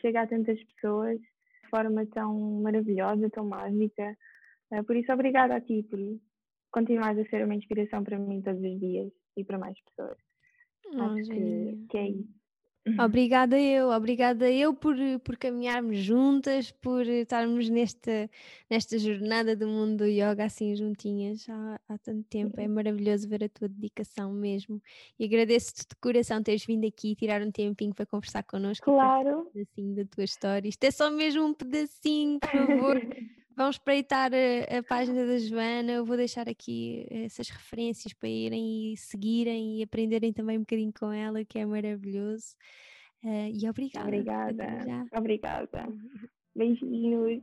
chega 0.00 0.22
a 0.22 0.26
tantas 0.26 0.62
pessoas 0.64 1.18
de 1.20 1.70
forma 1.70 2.04
tão 2.06 2.60
maravilhosa, 2.60 3.30
tão 3.30 3.46
mágica. 3.46 4.16
Uh, 4.72 4.84
por 4.84 4.96
isso, 4.96 5.12
obrigada 5.12 5.56
a 5.56 5.60
ti 5.60 5.86
por 5.88 5.98
continuar 6.72 7.16
a 7.16 7.24
ser 7.26 7.44
uma 7.44 7.54
inspiração 7.54 8.02
para 8.02 8.18
mim 8.18 8.42
todos 8.42 8.62
os 8.62 8.80
dias 8.80 9.12
e 9.36 9.44
para 9.44 9.58
mais 9.58 9.78
pessoas. 9.84 10.31
Acho 10.94 11.30
que, 11.30 11.86
que 11.88 11.98
é 11.98 12.08
isso. 12.08 12.42
Obrigada 12.98 13.58
eu, 13.60 13.90
obrigada 13.90 14.50
eu 14.50 14.74
por, 14.74 14.96
por 15.22 15.36
caminharmos 15.36 15.98
juntas, 15.98 16.72
por 16.72 17.06
estarmos 17.06 17.68
nesta, 17.68 18.28
nesta 18.68 18.98
jornada 18.98 19.54
do 19.54 19.68
mundo 19.68 19.98
do 19.98 20.04
yoga 20.04 20.44
assim 20.44 20.74
juntinhas 20.74 21.48
há, 21.48 21.80
há 21.88 21.98
tanto 21.98 22.24
tempo. 22.24 22.60
É 22.60 22.66
maravilhoso 22.66 23.28
ver 23.28 23.44
a 23.44 23.48
tua 23.48 23.68
dedicação 23.68 24.32
mesmo. 24.32 24.82
E 25.16 25.24
agradeço-te 25.24 25.82
de 25.88 25.96
coração 26.00 26.42
teres 26.42 26.66
vindo 26.66 26.84
aqui 26.84 27.14
tirar 27.14 27.40
um 27.40 27.52
tempinho 27.52 27.94
para 27.94 28.04
conversar 28.04 28.42
connosco. 28.42 28.84
Claro. 28.84 29.42
Um 29.42 29.44
pedacinho 29.44 29.94
da 29.94 30.04
tua 30.04 30.24
história. 30.24 30.68
Isto 30.68 30.82
é 30.82 30.90
só 30.90 31.08
mesmo 31.08 31.44
um 31.44 31.54
pedacinho, 31.54 32.40
por 32.40 32.50
favor. 32.50 32.96
Vão 33.56 33.68
espreitar 33.70 34.30
a, 34.32 34.78
a, 34.78 34.82
página 34.82 35.26
da 35.26 35.38
Joana, 35.38 35.92
eu 35.92 36.04
vou 36.04 36.16
deixar 36.16 36.48
aqui 36.48 37.06
essas 37.10 37.48
referências 37.48 38.12
para 38.14 38.28
irem 38.28 38.92
e 38.92 38.96
seguirem 38.96 39.78
e 39.78 39.82
aprenderem 39.82 40.32
também 40.32 40.56
um 40.56 40.62
bocadinho 40.62 40.92
com 40.98 41.12
ela, 41.12 41.44
que 41.44 41.58
é 41.58 41.66
maravilhoso. 41.66 42.56
Uh, 43.22 43.50
e 43.52 43.68
obrigada. 43.68 44.06
Obrigada. 44.06 45.06
Obrigada. 45.14 45.88
Beijinhos. 46.54 47.42